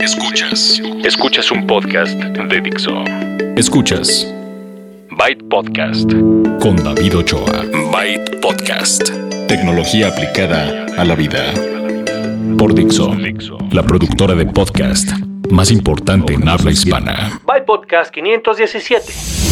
Escuchas. 0.00 0.80
Escuchas 1.04 1.50
un 1.50 1.66
podcast 1.66 2.14
de 2.14 2.60
Dixo. 2.62 3.04
Escuchas. 3.56 4.26
Byte 5.10 5.44
Podcast. 5.50 6.10
Con 6.60 6.76
David 6.76 7.18
Ochoa. 7.18 7.62
Byte 7.92 8.40
Podcast. 8.40 9.10
Tecnología 9.46 10.08
aplicada 10.08 10.86
a 10.96 11.04
la 11.04 11.14
vida. 11.14 11.52
Por 12.56 12.74
Dixo. 12.74 13.14
La 13.70 13.82
productora 13.82 14.34
de 14.34 14.46
podcast 14.46 15.10
más 15.50 15.70
importante 15.70 16.32
en 16.32 16.48
habla 16.48 16.70
hispana. 16.70 17.38
Byte 17.44 17.66
Podcast 17.66 18.14
517. 18.14 19.43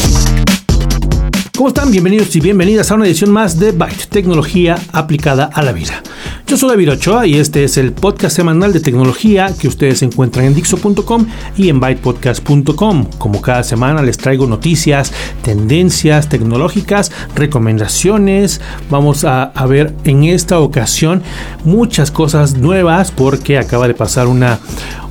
¿Cómo 1.62 1.68
están? 1.68 1.92
Bienvenidos 1.92 2.34
y 2.34 2.40
bienvenidas 2.40 2.90
a 2.90 2.96
una 2.96 3.06
edición 3.06 3.30
más 3.30 3.56
de 3.56 3.70
Byte, 3.70 4.08
tecnología 4.08 4.76
aplicada 4.90 5.44
a 5.44 5.62
la 5.62 5.70
vida. 5.70 6.02
Yo 6.44 6.56
soy 6.56 6.70
David 6.70 6.90
Ochoa 6.90 7.24
y 7.24 7.36
este 7.36 7.62
es 7.62 7.76
el 7.76 7.92
podcast 7.92 8.34
semanal 8.34 8.72
de 8.72 8.80
tecnología 8.80 9.54
que 9.56 9.68
ustedes 9.68 10.02
encuentran 10.02 10.46
en 10.46 10.56
Dixo.com 10.56 11.24
y 11.56 11.68
en 11.68 11.78
bytepodcast.com. 11.78 13.06
Como 13.16 13.40
cada 13.40 13.62
semana 13.62 14.02
les 14.02 14.18
traigo 14.18 14.48
noticias, 14.48 15.12
tendencias 15.42 16.28
tecnológicas, 16.28 17.12
recomendaciones. 17.36 18.60
Vamos 18.90 19.24
a, 19.24 19.44
a 19.44 19.66
ver 19.66 19.94
en 20.02 20.24
esta 20.24 20.58
ocasión 20.58 21.22
muchas 21.64 22.10
cosas 22.10 22.56
nuevas 22.56 23.12
porque 23.12 23.56
acaba 23.56 23.86
de 23.86 23.94
pasar 23.94 24.26
una, 24.26 24.58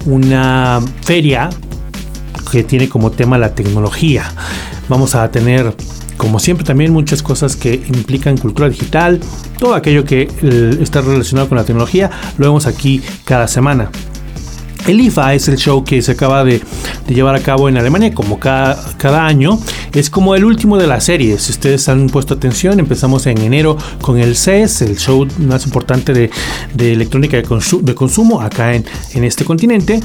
una 0.05 0.81
feria 1.03 1.49
que 2.51 2.65
tiene 2.65 2.89
como 2.89 3.11
tema 3.11 3.37
la 3.37 3.55
tecnología. 3.55 4.25
Vamos 4.89 5.15
a 5.15 5.31
tener 5.31 5.73
como 6.21 6.37
siempre 6.37 6.63
también 6.63 6.93
muchas 6.93 7.23
cosas 7.23 7.55
que 7.55 7.73
implican 7.73 8.37
cultura 8.37 8.69
digital, 8.69 9.19
todo 9.57 9.73
aquello 9.73 10.05
que 10.05 10.29
eh, 10.43 10.77
está 10.79 11.01
relacionado 11.01 11.49
con 11.49 11.57
la 11.57 11.63
tecnología, 11.63 12.11
lo 12.37 12.45
vemos 12.45 12.67
aquí 12.67 13.01
cada 13.25 13.47
semana. 13.47 13.89
El 14.85 14.99
IFA 14.99 15.33
es 15.33 15.47
el 15.47 15.57
show 15.57 15.83
que 15.83 15.99
se 16.03 16.11
acaba 16.11 16.43
de, 16.43 16.61
llevar 17.07 17.33
a 17.33 17.39
cabo 17.39 17.69
en 17.69 17.77
Alemania, 17.77 18.13
como 18.13 18.39
cada, 18.39 19.25
año. 19.25 19.59
Es 19.93 20.11
como 20.11 20.35
el 20.35 20.45
último 20.45 20.77
de 20.77 20.85
las 20.85 21.05
series. 21.05 21.41
Si 21.41 21.53
ustedes 21.53 21.89
han 21.89 22.05
puesto 22.07 22.35
atención, 22.35 22.79
empezamos 22.79 23.25
en 23.25 23.39
enero 23.39 23.75
con 23.99 24.19
el 24.19 24.35
CES, 24.35 24.83
el 24.83 24.97
show 24.99 25.27
más 25.39 25.65
importante 25.65 26.13
de, 26.13 26.29
electrónica 26.77 27.37
de, 27.37 27.95
consumo 27.95 28.41
acá 28.41 28.75
en, 28.75 28.85
en 29.15 29.23
este 29.23 29.43
continente. 29.43 29.99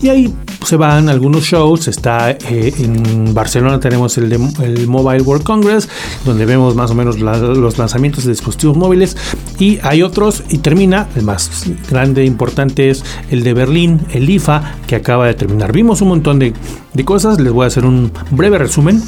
Y 0.00 0.08
ahí 0.08 0.34
se 0.64 0.76
van 0.76 1.08
algunos 1.08 1.44
shows. 1.44 1.88
Está 1.88 2.30
eh, 2.30 2.74
en 2.78 3.34
Barcelona 3.34 3.80
tenemos 3.80 4.16
el, 4.18 4.28
de, 4.28 4.36
el 4.62 4.86
Mobile 4.86 5.22
World 5.22 5.44
Congress, 5.44 5.88
donde 6.24 6.46
vemos 6.46 6.74
más 6.74 6.90
o 6.90 6.94
menos 6.94 7.18
los 7.18 7.78
lanzamientos 7.78 8.24
de 8.24 8.30
dispositivos 8.30 8.76
móviles. 8.76 9.16
Y 9.58 9.78
hay 9.82 10.02
otros, 10.02 10.42
y 10.48 10.58
termina, 10.58 11.08
el 11.16 11.24
más 11.24 11.64
grande 11.88 12.22
e 12.22 12.26
importante 12.26 12.90
es 12.90 13.04
el 13.30 13.42
de 13.42 13.54
Berlín, 13.54 14.00
el 14.12 14.28
IFA, 14.28 14.76
que 14.86 14.96
acaba 14.96 15.26
de 15.26 15.34
terminar. 15.34 15.72
Vimos 15.72 16.00
un 16.02 16.08
montón 16.08 16.38
de, 16.38 16.52
de 16.92 17.04
cosas, 17.04 17.40
les 17.40 17.52
voy 17.52 17.64
a 17.64 17.68
hacer 17.68 17.84
un 17.84 18.12
breve 18.30 18.58
resumen 18.58 19.02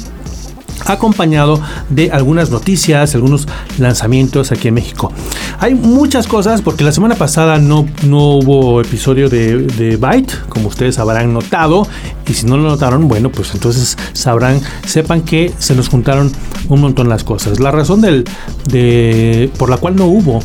acompañado 0.85 1.61
de 1.89 2.11
algunas 2.11 2.49
noticias, 2.49 3.15
algunos 3.15 3.47
lanzamientos 3.77 4.51
aquí 4.51 4.67
en 4.67 4.75
México. 4.75 5.11
Hay 5.59 5.75
muchas 5.75 6.27
cosas 6.27 6.61
porque 6.61 6.83
la 6.83 6.91
semana 6.91 7.15
pasada 7.15 7.57
no, 7.59 7.87
no 8.03 8.37
hubo 8.37 8.81
episodio 8.81 9.29
de, 9.29 9.57
de 9.59 9.97
Byte, 9.97 10.33
como 10.49 10.67
ustedes 10.67 10.99
habrán 10.99 11.33
notado, 11.33 11.87
y 12.27 12.33
si 12.33 12.45
no 12.45 12.57
lo 12.57 12.63
notaron, 12.63 13.07
bueno, 13.07 13.29
pues 13.29 13.53
entonces 13.53 13.97
sabrán, 14.13 14.61
sepan 14.85 15.21
que 15.21 15.51
se 15.57 15.75
nos 15.75 15.89
juntaron 15.89 16.31
un 16.69 16.81
montón 16.81 17.09
las 17.09 17.23
cosas. 17.23 17.59
La 17.59 17.71
razón 17.71 18.01
del, 18.01 18.25
de, 18.69 19.51
por 19.57 19.69
la 19.69 19.77
cual 19.77 19.95
no 19.95 20.05
hubo 20.05 20.39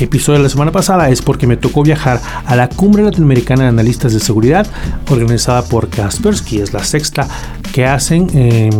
episodio 0.00 0.40
la 0.40 0.48
semana 0.48 0.72
pasada 0.72 1.08
es 1.10 1.22
porque 1.22 1.46
me 1.46 1.56
tocó 1.56 1.82
viajar 1.82 2.20
a 2.44 2.56
la 2.56 2.68
Cumbre 2.68 3.02
Latinoamericana 3.02 3.64
de 3.64 3.68
Analistas 3.68 4.12
de 4.12 4.20
Seguridad, 4.20 4.66
organizada 5.10 5.62
por 5.62 5.88
Kaspersky, 5.88 6.58
es 6.58 6.72
la 6.72 6.84
sexta 6.84 7.28
que 7.72 7.86
hacen 7.86 8.28
eh, 8.34 8.70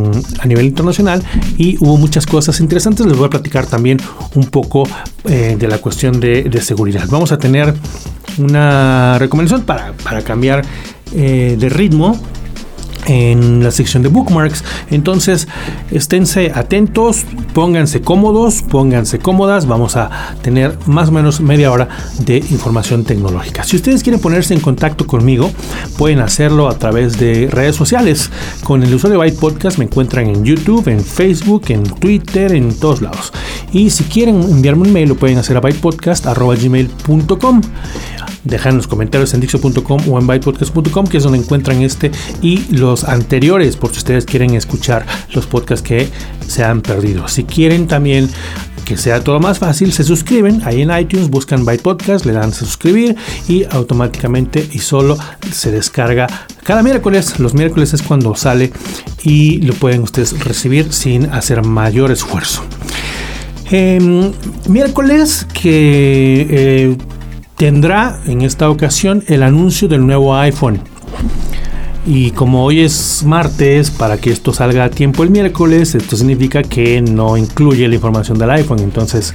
a 0.41 0.47
nivel 0.47 0.67
internacional 0.67 1.23
y 1.57 1.77
hubo 1.81 1.97
muchas 1.97 2.27
cosas 2.27 2.61
interesantes. 2.61 3.07
Les 3.07 3.17
voy 3.17 3.27
a 3.27 3.31
platicar 3.31 3.67
también 3.67 3.99
un 4.35 4.47
poco 4.47 4.85
eh, 5.25 5.57
de 5.59 5.69
la 5.69 5.79
cuestión 5.79 6.21
de, 6.21 6.45
de, 6.45 6.61
seguridad. 6.61 7.07
Vamos 7.09 7.33
a 7.33 7.39
tener 7.39 7.75
una 8.39 9.19
recomendación 9.19 9.63
para, 9.63 9.93
para 10.05 10.23
cambiar 10.23 10.65
eh, 11.15 11.57
de 11.59 11.69
ritmo 11.69 12.19
en 13.07 13.63
la 13.63 13.71
sección 13.71 14.03
de 14.03 14.09
bookmarks. 14.09 14.65
Entonces, 14.91 15.49
esténse 15.91 16.53
atentos, 16.55 17.25
pónganse 17.55 18.01
cómodos, 18.01 18.63
pónganse 18.63 19.19
cómodas. 19.19 19.67
Vamos 19.67 19.97
a 19.97 20.11
tener 20.43 20.77
más 20.87 21.09
o 21.09 21.13
menos 21.13 21.41
media 21.41 21.71
hora 21.71 21.89
de 22.21 22.39
información 22.39 23.05
tecnológica. 23.05 23.65
Si 23.65 23.77
ustedes 23.77 24.03
quieren 24.03 24.21
ponerse 24.21 24.55
en 24.55 24.61
contacto 24.61 25.07
conmigo, 25.07 25.51
pueden 25.99 26.21
hacerlo 26.21 26.69
a 26.69 26.79
través 26.79 27.19
de 27.19 27.49
redes 27.51 27.77
sociales. 27.77 28.31
Con 28.63 28.83
el 28.83 28.95
usuario 28.95 29.19
Byte 29.19 29.39
Podcast 29.39 29.79
me 29.79 29.85
encuentran 29.85 30.29
en 30.29 30.45
YouTube, 30.45 30.89
en 30.89 31.05
Facebook, 31.05 31.65
en 31.69 31.85
Twitter, 31.85 32.53
en 32.53 32.79
todos 32.79 33.03
lados. 33.03 33.33
Y 33.73 33.91
si 33.91 34.05
quieren 34.05 34.43
enviarme 34.43 34.83
un 34.83 34.93
mail, 34.93 35.09
lo 35.09 35.17
pueden 35.17 35.39
hacer 35.39 35.57
a 35.57 35.61
bytepodcast.gmail.com 35.61 37.63
dejar 38.45 38.73
en 38.73 38.79
los 38.79 38.87
comentarios 38.87 39.35
en 39.35 39.41
dixo.com 39.41 40.01
o 40.09 40.19
en 40.19 40.27
bytepodcast.com, 40.27 41.07
que 41.07 41.19
es 41.19 41.23
donde 41.23 41.39
encuentran 41.39 41.83
este 41.83 42.11
y 42.41 42.65
los 42.75 43.05
anteriores, 43.05 43.77
por 43.77 43.93
si 43.93 43.99
ustedes 43.99 44.25
quieren 44.25 44.55
escuchar 44.55 45.07
los 45.33 45.47
podcasts 45.47 45.87
que 45.87 46.09
se 46.47 46.65
han 46.65 46.83
perdido. 46.83 47.29
Si 47.29 47.45
quieren 47.45 47.87
también 47.87 48.29
que 48.85 48.97
sea 48.97 49.23
todo 49.23 49.41
más 49.41 49.59
fácil, 49.59 49.93
se 49.93 50.05
suscriben 50.05 50.63
ahí 50.65 50.83
en 50.83 50.97
iTunes, 50.97 51.31
buscan 51.31 51.65
Byte 51.65 51.83
Podcast, 51.83 52.27
le 52.27 52.33
dan 52.33 52.53
suscribir 52.53 53.17
y 53.49 53.65
automáticamente 53.71 54.69
y 54.73 54.79
solo 54.79 55.17
se 55.53 55.71
descarga 55.71 56.27
cada 56.65 56.83
miércoles. 56.83 57.39
Los 57.39 57.55
miércoles 57.55 57.95
es 57.95 58.03
cuando 58.03 58.35
sale 58.35 58.73
y 59.23 59.61
lo 59.63 59.75
pueden 59.75 60.03
ustedes 60.03 60.39
recibir 60.45 60.93
sin 60.93 61.27
hacer 61.27 61.65
mayor 61.65 62.11
esfuerzo. 62.11 62.63
Eh, 63.71 64.33
miércoles 64.69 65.47
que 65.55 66.47
eh, 66.51 66.97
tendrá 67.63 68.19
en 68.27 68.43
esta 68.43 68.69
ocasión 68.69 69.23
el 69.29 69.45
anuncio 69.45 69.87
del 69.87 70.05
nuevo 70.05 70.35
iPhone. 70.35 70.81
Y 72.05 72.33
como 72.33 72.65
hoy 72.65 72.81
es 72.81 73.23
martes, 73.25 73.93
para 73.93 74.17
que 74.19 74.33
esto 74.33 74.53
salga 74.53 74.83
a 74.83 74.91
tiempo 74.91 75.23
el 75.23 75.31
miércoles, 75.31 75.95
esto 75.95 76.17
significa 76.17 76.65
que 76.65 77.01
no 77.01 77.37
incluye 77.37 77.87
la 77.87 77.95
información 77.95 78.37
del 78.37 78.51
iPhone. 78.51 78.81
Entonces, 78.81 79.33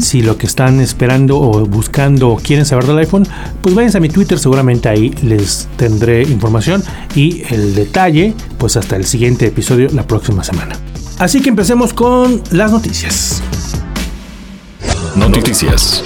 si 0.00 0.22
lo 0.22 0.38
que 0.38 0.46
están 0.46 0.78
esperando 0.78 1.40
o 1.40 1.66
buscando 1.66 2.38
quieren 2.40 2.64
saber 2.64 2.86
del 2.86 2.98
iPhone, 2.98 3.26
pues 3.60 3.74
váyanse 3.74 3.98
a 3.98 4.02
mi 4.02 4.08
Twitter, 4.08 4.38
seguramente 4.38 4.88
ahí 4.88 5.12
les 5.24 5.66
tendré 5.76 6.22
información 6.22 6.84
y 7.16 7.42
el 7.50 7.74
detalle, 7.74 8.34
pues 8.56 8.76
hasta 8.76 8.94
el 8.94 9.04
siguiente 9.04 9.48
episodio 9.48 9.88
la 9.92 10.06
próxima 10.06 10.44
semana. 10.44 10.76
Así 11.18 11.40
que 11.40 11.48
empecemos 11.48 11.92
con 11.92 12.40
las 12.52 12.70
noticias. 12.70 13.42
Noticias. 15.16 16.04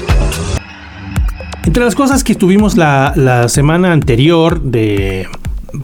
Entre 1.64 1.84
las 1.84 1.94
cosas 1.94 2.24
que 2.24 2.34
tuvimos 2.34 2.76
la, 2.76 3.48
semana 3.48 3.92
anterior 3.92 4.60
de 4.60 5.28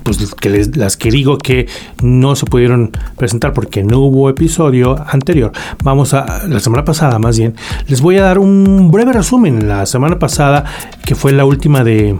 pues 0.03 0.19
que 0.35 0.51
les, 0.51 0.77
las 0.77 0.99
que 0.99 1.11
digo 1.11 1.39
que 1.39 1.67
no 2.03 2.37
se 2.37 2.45
pudieron 2.45 2.91
presentar 3.17 3.55
porque 3.55 3.83
no 3.83 4.01
hubo 4.01 4.29
episodio 4.29 4.97
anterior. 5.09 5.53
Vamos 5.83 6.13
a 6.13 6.47
la 6.47 6.61
semana 6.61 6.85
pasada 6.85 7.19
más 7.19 7.39
bien. 7.39 7.55
Les 7.87 8.03
voy 8.03 8.19
a 8.19 8.23
dar 8.23 8.39
un 8.39 8.91
breve 8.91 9.13
resumen. 9.15 9.67
La 9.67 9.87
semana 9.87 10.19
pasada, 10.19 10.65
que 11.07 11.15
fue 11.15 11.33
la 11.33 11.47
última 11.47 11.85
de 11.85 12.19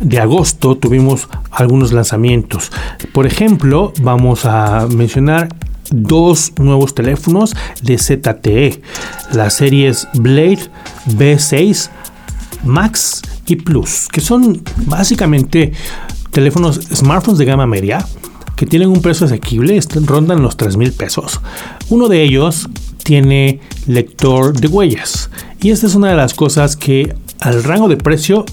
de 0.00 0.18
agosto, 0.18 0.76
tuvimos 0.76 1.28
algunos 1.50 1.92
lanzamientos. 1.92 2.70
Por 3.12 3.26
ejemplo, 3.26 3.92
vamos 4.02 4.44
a 4.44 4.86
mencionar 4.88 5.48
dos 5.90 6.52
nuevos 6.58 6.94
teléfonos 6.94 7.54
de 7.82 7.98
ZTE, 7.98 8.82
las 9.32 9.54
series 9.54 10.08
Blade 10.14 10.70
B6 11.06 11.90
Max 12.64 13.22
y 13.46 13.56
Plus, 13.56 14.08
que 14.10 14.20
son 14.20 14.62
básicamente 14.86 15.72
teléfonos 16.30 16.80
smartphones 16.92 17.38
de 17.38 17.44
gama 17.44 17.66
media 17.66 18.06
que 18.56 18.66
tienen 18.66 18.88
un 18.88 19.02
precio 19.02 19.26
asequible, 19.26 19.80
rondan 20.04 20.42
los 20.42 20.56
3 20.56 20.76
mil 20.76 20.92
pesos. 20.92 21.40
Uno 21.90 22.08
de 22.08 22.22
ellos 22.22 22.68
tiene 23.02 23.60
lector 23.86 24.58
de 24.58 24.68
huellas 24.68 25.30
y 25.60 25.70
esta 25.70 25.86
es 25.86 25.94
una 25.94 26.08
de 26.08 26.16
las 26.16 26.34
cosas 26.34 26.76
que 26.76 27.14
al 27.40 27.62
rango 27.64 27.88
de 27.88 27.96
precio 27.96 28.44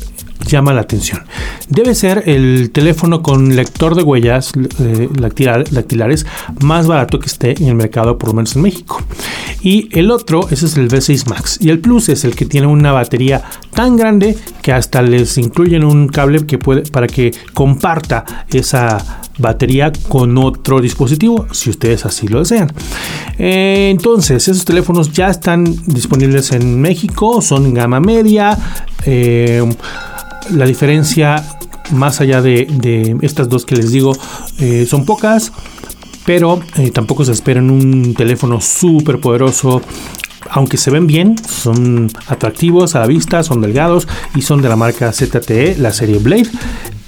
llama 0.47 0.73
la 0.73 0.81
atención. 0.81 1.21
Debe 1.69 1.95
ser 1.95 2.23
el 2.27 2.71
teléfono 2.71 3.21
con 3.21 3.55
lector 3.55 3.95
de 3.95 4.03
huellas 4.03 4.51
eh, 4.79 5.09
lactilares 5.17 6.25
más 6.61 6.87
barato 6.87 7.19
que 7.19 7.27
esté 7.27 7.61
en 7.61 7.69
el 7.69 7.75
mercado, 7.75 8.17
por 8.17 8.29
lo 8.29 8.35
menos 8.35 8.55
en 8.55 8.61
México. 8.61 9.01
Y 9.61 9.89
el 9.97 10.11
otro, 10.11 10.47
ese 10.49 10.65
es 10.65 10.77
el 10.77 10.89
V6 10.89 11.29
Max. 11.29 11.57
Y 11.61 11.69
el 11.69 11.79
Plus 11.79 12.09
es 12.09 12.23
el 12.25 12.35
que 12.35 12.45
tiene 12.45 12.67
una 12.67 12.91
batería 12.91 13.43
tan 13.73 13.95
grande 13.95 14.37
que 14.61 14.73
hasta 14.73 15.01
les 15.01 15.37
incluyen 15.37 15.83
un 15.83 16.07
cable 16.07 16.45
que 16.45 16.57
puede, 16.57 16.83
para 16.83 17.07
que 17.07 17.31
comparta 17.53 18.45
esa 18.51 19.21
batería 19.37 19.91
con 20.07 20.37
otro 20.37 20.79
dispositivo, 20.79 21.47
si 21.51 21.69
ustedes 21.69 22.05
así 22.05 22.27
lo 22.27 22.39
desean. 22.39 22.71
Eh, 23.37 23.89
entonces, 23.91 24.47
esos 24.47 24.65
teléfonos 24.65 25.11
ya 25.11 25.29
están 25.29 25.63
disponibles 25.85 26.51
en 26.51 26.79
México, 26.79 27.41
son 27.41 27.73
gama 27.73 27.99
media. 27.99 28.57
Eh, 29.05 29.63
la 30.51 30.65
diferencia 30.65 31.43
más 31.91 32.21
allá 32.21 32.41
de, 32.41 33.17
estas 33.21 33.49
dos 33.49 33.65
que 33.65 33.75
les 33.75 33.91
digo, 33.91 34.15
eh, 34.59 34.85
son 34.87 35.05
pocas, 35.05 35.51
pero 36.25 36.61
eh, 36.77 36.91
tampoco 36.91 37.25
se 37.25 37.31
esperan 37.31 37.69
un 37.69 38.13
teléfono 38.13 38.61
súper 38.61 39.19
poderoso. 39.19 39.81
Aunque 40.49 40.77
se 40.77 40.91
ven 40.91 41.07
bien, 41.07 41.35
son 41.47 42.11
atractivos 42.27 42.95
a 42.95 42.99
la 42.99 43.07
vista, 43.07 43.41
son 43.43 43.61
delgados 43.61 44.07
y 44.35 44.41
son 44.41 44.61
de 44.61 44.69
la 44.69 44.75
marca 44.75 45.11
ZTE, 45.11 45.77
la 45.77 45.93
serie 45.93 46.17
Blade 46.17 46.49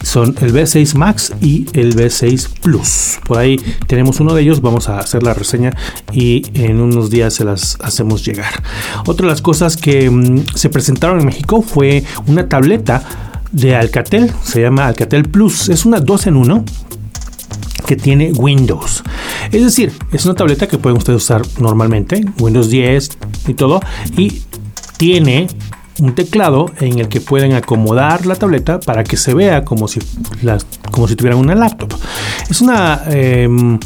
son 0.04 0.36
el 0.42 0.54
B6 0.54 0.96
Max 0.96 1.34
y 1.42 1.66
el 1.74 1.96
B6 1.96 2.60
Plus. 2.62 3.20
Por 3.26 3.38
ahí 3.38 3.58
tenemos 3.88 4.20
uno 4.20 4.34
de 4.34 4.42
ellos, 4.42 4.62
vamos 4.62 4.90
a 4.90 5.00
hacer 5.00 5.24
la 5.24 5.34
reseña 5.34 5.72
y 6.12 6.44
en 6.54 6.80
unos 6.80 7.10
días 7.10 7.34
se 7.34 7.46
las 7.46 7.78
hacemos 7.82 8.24
llegar. 8.26 8.62
Otra 9.08 9.26
de 9.26 9.32
las 9.32 9.42
cosas 9.42 9.78
que 9.78 10.10
mm, 10.10 10.46
se 10.56 10.70
presentaron 10.70 11.20
en 11.20 11.26
México 11.26 11.62
fue 11.62 12.04
una 12.28 12.48
tableta 12.48 13.32
de 13.54 13.76
Alcatel, 13.76 14.32
se 14.44 14.62
llama 14.62 14.88
Alcatel 14.88 15.24
Plus, 15.30 15.70
es 15.70 15.86
una 15.86 16.00
2 16.00 16.28
en 16.28 16.36
1 16.36 16.66
que 17.86 17.96
tiene 17.96 18.32
Windows. 18.34 19.04
Es 19.52 19.64
decir, 19.64 19.94
es 20.12 20.26
una 20.26 20.34
tableta 20.34 20.68
que 20.68 20.78
pueden 20.78 20.98
ustedes 20.98 21.24
usar 21.24 21.42
normalmente, 21.60 22.26
Windows 22.40 22.70
10 22.70 23.10
y 23.48 23.54
todo, 23.54 23.80
y 24.18 24.42
tiene 24.98 25.48
un 26.00 26.16
teclado 26.16 26.72
en 26.80 27.00
el 27.00 27.08
que 27.08 27.22
pueden 27.22 27.54
acomodar 27.54 28.26
la 28.26 28.36
tableta 28.36 28.80
para 28.80 29.04
que 29.04 29.16
se 29.16 29.34
vea 29.34 29.64
como 29.64 29.88
si, 29.88 30.00
como 30.92 31.08
si 31.08 31.16
tuvieran 31.16 31.40
una 31.40 31.56
laptop. 31.56 31.94
Es 32.50 32.62
una 32.62 33.04
em, 33.08 33.80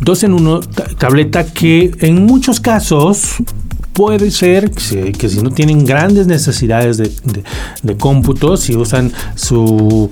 dos 0.00 0.24
en 0.24 0.34
uno 0.34 0.60
tableta 0.98 1.44
que 1.44 1.92
en 2.00 2.26
muchos 2.26 2.60
casos 2.60 3.36
puede 3.94 4.30
ser 4.30 4.72
que, 4.72 5.28
si 5.28 5.40
no 5.40 5.50
tienen 5.50 5.86
grandes 5.86 6.26
necesidades 6.26 6.98
de, 6.98 7.10
de, 7.82 7.96
cómputo, 7.96 8.56
si 8.56 8.76
usan 8.76 9.12
su, 9.36 10.10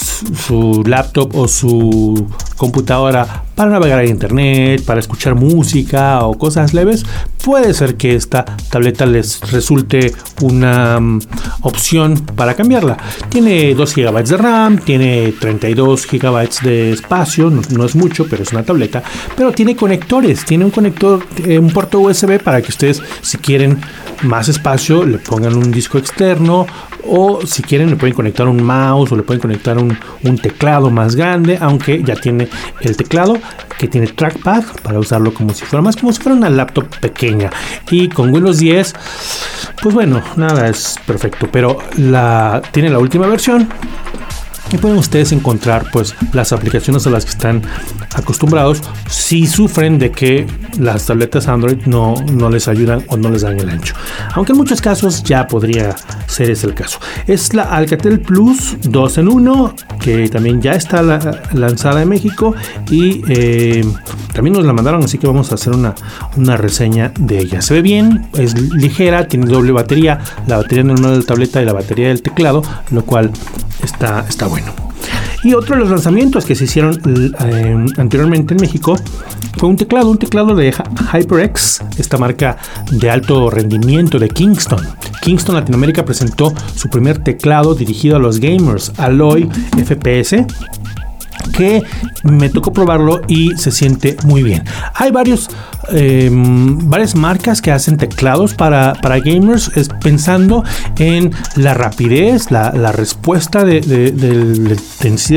su, 0.00 0.82
laptop 0.86 1.34
o 1.36 1.48
su 1.48 2.26
computadora 2.56 3.44
para 3.54 3.70
navegar 3.70 3.98
a 3.98 4.06
internet, 4.06 4.84
para 4.84 5.00
escuchar 5.00 5.34
música 5.34 6.24
o 6.24 6.36
cosas 6.38 6.72
leves, 6.72 7.04
puede 7.44 7.74
ser 7.74 7.96
que 7.96 8.14
esta 8.14 8.44
tableta 8.70 9.06
les 9.06 9.40
resulte 9.50 10.14
una 10.40 10.98
mm, 10.98 11.20
opción 11.62 12.18
para 12.36 12.54
cambiarla. 12.54 12.96
Tiene 13.28 13.74
2 13.74 13.94
GB 13.94 14.24
de 14.24 14.36
RAM, 14.36 14.78
tiene 14.78 15.34
32 15.38 16.06
GB 16.06 16.48
de 16.62 16.92
espacio, 16.92 17.50
no, 17.50 17.84
es 17.84 17.96
mucho, 17.96 18.26
pero 18.28 18.42
es 18.42 18.52
una 18.52 18.62
tableta, 18.62 19.02
pero 19.36 19.52
tiene 19.52 19.76
conectores, 19.76 20.44
tiene 20.44 20.64
un 20.64 20.70
conector, 20.70 21.24
eh, 21.44 21.58
un 21.58 21.70
puerto 21.70 22.00
USB 22.00 22.42
para 22.42 22.62
que 22.62 22.68
ustedes 22.68 23.02
si 23.20 23.38
quieren 23.38 23.80
más 24.22 24.48
espacio 24.48 25.04
le 25.04 25.18
pongan 25.18 25.56
un 25.56 25.70
disco 25.70 25.98
externo 25.98 26.66
o 27.10 27.44
si 27.44 27.62
quieren 27.62 27.90
le 27.90 27.96
pueden 27.96 28.14
conectar 28.14 28.46
un 28.46 28.62
mouse 28.62 29.12
o 29.12 29.16
le 29.16 29.22
pueden 29.22 29.40
conectar 29.40 29.76
un, 29.76 29.96
un 30.22 30.38
teclado 30.38 30.90
más 30.90 31.16
grande, 31.16 31.58
aunque 31.60 32.02
ya 32.02 32.14
tiene 32.14 32.48
el 32.80 32.96
teclado 32.96 33.36
que 33.78 33.88
tiene 33.88 34.06
trackpad 34.06 34.62
para 34.82 34.98
usarlo 34.98 35.34
como 35.34 35.52
si 35.52 35.64
fuera 35.64 35.82
más 35.82 35.96
como 35.96 36.12
si 36.12 36.22
fuera 36.22 36.36
una 36.36 36.48
laptop 36.48 36.86
pequeña. 37.00 37.50
Y 37.90 38.08
con 38.08 38.32
Windows 38.32 38.58
10 38.58 38.94
pues 39.82 39.94
bueno 39.94 40.22
nada 40.36 40.68
es 40.68 40.96
perfecto 41.06 41.48
pero 41.50 41.78
la 41.96 42.62
tiene 42.70 42.90
la 42.90 42.98
última 42.98 43.26
versión 43.26 43.68
y 44.72 44.78
pueden 44.78 44.98
ustedes 44.98 45.32
encontrar 45.32 45.86
pues 45.92 46.14
las 46.32 46.52
aplicaciones 46.52 47.06
a 47.06 47.10
las 47.10 47.24
que 47.24 47.30
están 47.30 47.62
acostumbrados 48.14 48.82
si 49.08 49.46
sufren 49.46 49.98
de 49.98 50.10
que 50.10 50.46
las 50.78 51.06
tabletas 51.06 51.48
Android 51.48 51.78
no, 51.86 52.14
no 52.32 52.50
les 52.50 52.68
ayudan 52.68 53.04
o 53.08 53.16
no 53.16 53.30
les 53.30 53.42
dan 53.42 53.58
el 53.58 53.68
ancho. 53.68 53.94
Aunque 54.34 54.52
en 54.52 54.58
muchos 54.58 54.80
casos 54.80 55.22
ya 55.22 55.46
podría 55.46 55.94
ser 56.26 56.50
ese 56.50 56.66
el 56.66 56.74
caso. 56.74 56.98
Es 57.26 57.54
la 57.54 57.64
Alcatel 57.64 58.20
Plus 58.20 58.76
2 58.82 59.18
en 59.18 59.28
1 59.28 59.74
que 60.00 60.28
también 60.28 60.60
ya 60.60 60.72
está 60.72 61.02
lanzada 61.52 62.02
en 62.02 62.08
México 62.08 62.54
y 62.90 63.22
eh, 63.28 63.84
también 64.32 64.54
nos 64.54 64.64
la 64.64 64.72
mandaron 64.72 65.02
así 65.04 65.18
que 65.18 65.26
vamos 65.26 65.50
a 65.52 65.54
hacer 65.54 65.72
una, 65.72 65.94
una 66.36 66.56
reseña 66.56 67.12
de 67.18 67.38
ella. 67.38 67.62
Se 67.62 67.74
ve 67.74 67.82
bien, 67.82 68.28
es 68.34 68.54
ligera, 68.72 69.26
tiene 69.26 69.46
doble 69.46 69.72
batería, 69.72 70.20
la 70.46 70.58
batería 70.58 70.84
normal 70.84 71.12
de 71.12 71.18
la 71.18 71.24
tableta 71.24 71.62
y 71.62 71.64
la 71.64 71.72
batería 71.72 72.08
del 72.08 72.22
teclado, 72.22 72.62
lo 72.90 73.04
cual 73.04 73.30
está, 73.82 74.24
está 74.28 74.46
bueno. 74.46 74.72
Y 75.42 75.54
otro 75.54 75.74
de 75.74 75.80
los 75.80 75.90
lanzamientos 75.90 76.44
que 76.44 76.54
se 76.54 76.64
hicieron 76.64 77.00
eh, 77.06 77.86
anteriormente 77.96 78.52
en 78.52 78.60
México 78.60 78.96
fue 79.56 79.68
un 79.68 79.76
teclado, 79.76 80.10
un 80.10 80.18
teclado 80.18 80.54
de 80.54 80.72
HyperX, 81.12 81.82
esta 81.98 82.18
marca 82.18 82.58
de 82.90 83.10
alto 83.10 83.48
rendimiento 83.48 84.18
de 84.18 84.28
Kingston. 84.28 84.86
Kingston 85.22 85.54
Latinoamérica 85.54 86.04
presentó 86.04 86.52
su 86.74 86.88
primer 86.90 87.18
teclado 87.18 87.74
dirigido 87.74 88.16
a 88.16 88.18
los 88.18 88.38
gamers, 88.38 88.92
Alloy 88.98 89.48
FPS 89.84 90.44
que 91.56 91.82
me 92.24 92.48
tocó 92.48 92.72
probarlo 92.72 93.20
y 93.28 93.56
se 93.56 93.70
siente 93.70 94.16
muy 94.24 94.42
bien. 94.42 94.64
Hay 94.94 95.10
varios, 95.10 95.48
em, 95.88 96.78
varias 96.88 97.14
marcas 97.14 97.60
que 97.60 97.70
hacen 97.70 97.96
teclados 97.96 98.54
para, 98.54 98.94
gamers 99.20 99.70
pensando 100.02 100.64
en 100.98 101.32
la 101.56 101.74
rapidez, 101.74 102.50
la, 102.50 102.92
respuesta 102.92 103.64
de, 103.64 103.80
del, 103.80 104.78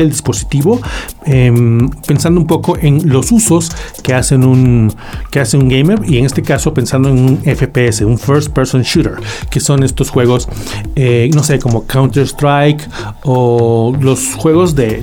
dispositivo, 0.08 0.80
em, 1.26 1.88
pensando 2.06 2.40
un 2.40 2.46
poco 2.46 2.76
en 2.80 3.08
los 3.08 3.30
usos 3.32 3.70
que 4.02 4.14
hacen 4.14 4.44
un, 4.44 4.92
que 5.30 5.40
hace 5.40 5.56
un 5.56 5.68
gamer 5.68 6.00
y 6.06 6.18
en 6.18 6.26
este 6.26 6.42
caso 6.42 6.72
pensando 6.72 7.08
en 7.08 7.18
un 7.18 7.38
FPS, 7.44 8.04
un 8.04 8.18
First 8.18 8.50
Person 8.50 8.82
Shooter, 8.82 9.16
que 9.50 9.60
son 9.60 9.82
estos 9.82 10.10
juegos, 10.10 10.48
eh, 10.96 11.30
no 11.34 11.42
sé, 11.42 11.58
como 11.58 11.86
Counter 11.86 12.24
Strike 12.26 12.88
o 13.24 13.94
los 14.00 14.34
juegos 14.34 14.74
de 14.74 15.02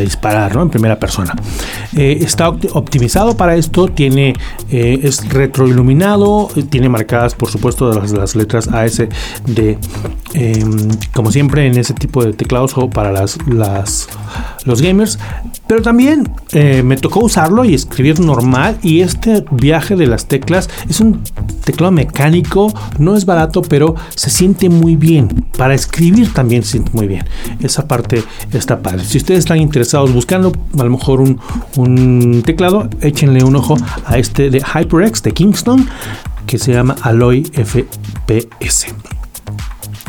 disparar 0.00 0.54
¿no? 0.54 0.62
en 0.62 0.70
primera 0.70 0.98
persona. 0.98 1.34
Eh, 1.96 2.18
está 2.22 2.48
optimizado 2.48 3.36
para 3.36 3.56
esto, 3.56 3.88
tiene, 3.88 4.34
eh, 4.70 5.00
es 5.02 5.28
retroiluminado, 5.28 6.48
tiene 6.70 6.88
marcadas 6.88 7.34
por 7.34 7.50
supuesto 7.50 7.92
las, 7.92 8.12
las 8.12 8.34
letras 8.34 8.68
AS 8.68 9.02
de, 9.46 9.78
em, 10.34 10.88
como 11.12 11.30
siempre 11.30 11.66
en 11.66 11.76
ese 11.78 11.94
tipo 11.94 12.24
de 12.24 12.32
teclados 12.32 12.76
o 12.76 12.88
para 12.88 13.12
las, 13.12 13.38
las, 13.46 14.08
los 14.64 14.80
gamers. 14.80 15.18
Pero 15.72 15.80
también 15.80 16.30
eh, 16.52 16.82
me 16.82 16.98
tocó 16.98 17.20
usarlo 17.20 17.64
y 17.64 17.72
escribir 17.72 18.20
normal 18.20 18.76
y 18.82 19.00
este 19.00 19.42
viaje 19.52 19.96
de 19.96 20.06
las 20.06 20.26
teclas 20.26 20.68
es 20.86 21.00
un 21.00 21.22
teclado 21.64 21.90
mecánico, 21.90 22.70
no 22.98 23.16
es 23.16 23.24
barato, 23.24 23.62
pero 23.62 23.94
se 24.14 24.28
siente 24.28 24.68
muy 24.68 24.96
bien. 24.96 25.28
Para 25.56 25.72
escribir 25.72 26.30
también 26.34 26.62
se 26.62 26.72
siente 26.72 26.90
muy 26.92 27.06
bien. 27.06 27.24
Esa 27.60 27.88
parte 27.88 28.22
está 28.52 28.82
padre. 28.82 29.02
Si 29.06 29.16
ustedes 29.16 29.38
están 29.38 29.62
interesados 29.62 30.12
buscando 30.12 30.52
a 30.78 30.84
lo 30.84 30.90
mejor 30.90 31.22
un, 31.22 31.40
un 31.78 32.42
teclado, 32.44 32.90
échenle 33.00 33.42
un 33.42 33.56
ojo 33.56 33.78
a 34.04 34.18
este 34.18 34.50
de 34.50 34.60
HyperX 34.60 35.22
de 35.22 35.32
Kingston 35.32 35.88
que 36.46 36.58
se 36.58 36.74
llama 36.74 36.96
Alloy 37.00 37.44
FPS. 37.44 38.88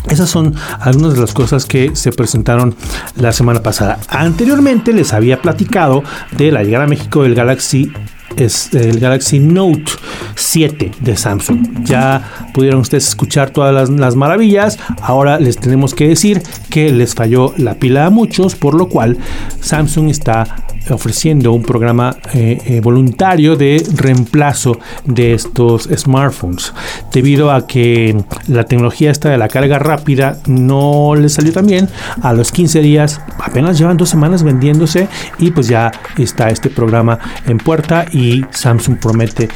Esas 0.10 0.30
son 0.30 0.54
algunas 0.80 1.14
de 1.16 1.22
las 1.22 1.34
cosas 1.34 1.66
que 1.66 1.96
se 1.96 2.12
presentaron 2.12 2.76
la 3.16 3.32
semana 3.32 3.64
pasada. 3.64 4.00
Anteriormente 4.10 4.94
les 4.94 5.14
había 5.14 5.42
platicado 5.42 6.04
de 6.32 6.52
la 6.52 6.64
llegada 6.64 6.86
a 6.86 6.88
México 6.88 7.24
del 7.24 7.36
Galaxy 7.36 7.92
es 8.38 8.74
el 8.74 9.00
Galaxy 9.00 9.40
Note 9.40 9.92
7 10.36 10.92
de 11.00 11.16
Samsung. 11.18 11.84
Ya 11.84 12.50
pudieron 12.54 12.82
ustedes 12.82 13.08
escuchar 13.08 13.52
todas 13.52 13.90
las, 13.90 14.16
maravillas. 14.16 14.80
Ahora 15.02 15.40
les 15.40 15.58
tenemos 15.58 15.94
que 15.94 16.08
decir 16.08 16.42
que 16.70 16.92
les 16.92 17.14
falló 17.14 17.54
la 17.58 17.76
pila 17.76 18.06
a 18.08 18.10
muchos, 18.10 18.56
por 18.56 18.74
lo 18.74 18.88
cual 18.88 19.18
Samsung 19.62 20.10
está 20.10 20.66
ofreciendo 20.90 21.54
un 21.54 21.64
programa 21.64 22.16
eh, 22.34 22.60
eh, 22.66 22.82
voluntario 22.82 23.56
de 23.56 23.84
reemplazo 23.96 24.80
de 25.06 25.34
estos 25.34 25.84
smartphones 25.84 26.74
debido 27.12 27.52
a 27.52 27.68
que 27.68 28.16
la 28.48 28.66
tecnología 28.66 29.12
esta 29.12 29.30
de 29.30 29.38
la 29.38 29.48
carga 29.48 29.80
rápida 29.80 30.38
no 30.48 31.16
les 31.16 31.34
salió 31.34 31.54
tan 31.54 31.68
bien. 31.68 31.90
A 32.22 32.34
los 32.34 32.52
15 32.52 32.82
días 32.82 33.22
apenas 33.40 33.78
llevan 33.78 33.98
dos 33.98 34.10
semanas 34.10 34.44
vendiéndose 34.44 35.08
y 35.40 35.52
pues 35.52 35.68
ya 35.68 35.92
está 36.18 36.50
este 36.50 36.70
programa 36.70 37.20
en 37.48 37.58
puerta 37.58 38.06
y 38.12 38.44
Samsung 38.52 38.98
promete 38.98 39.50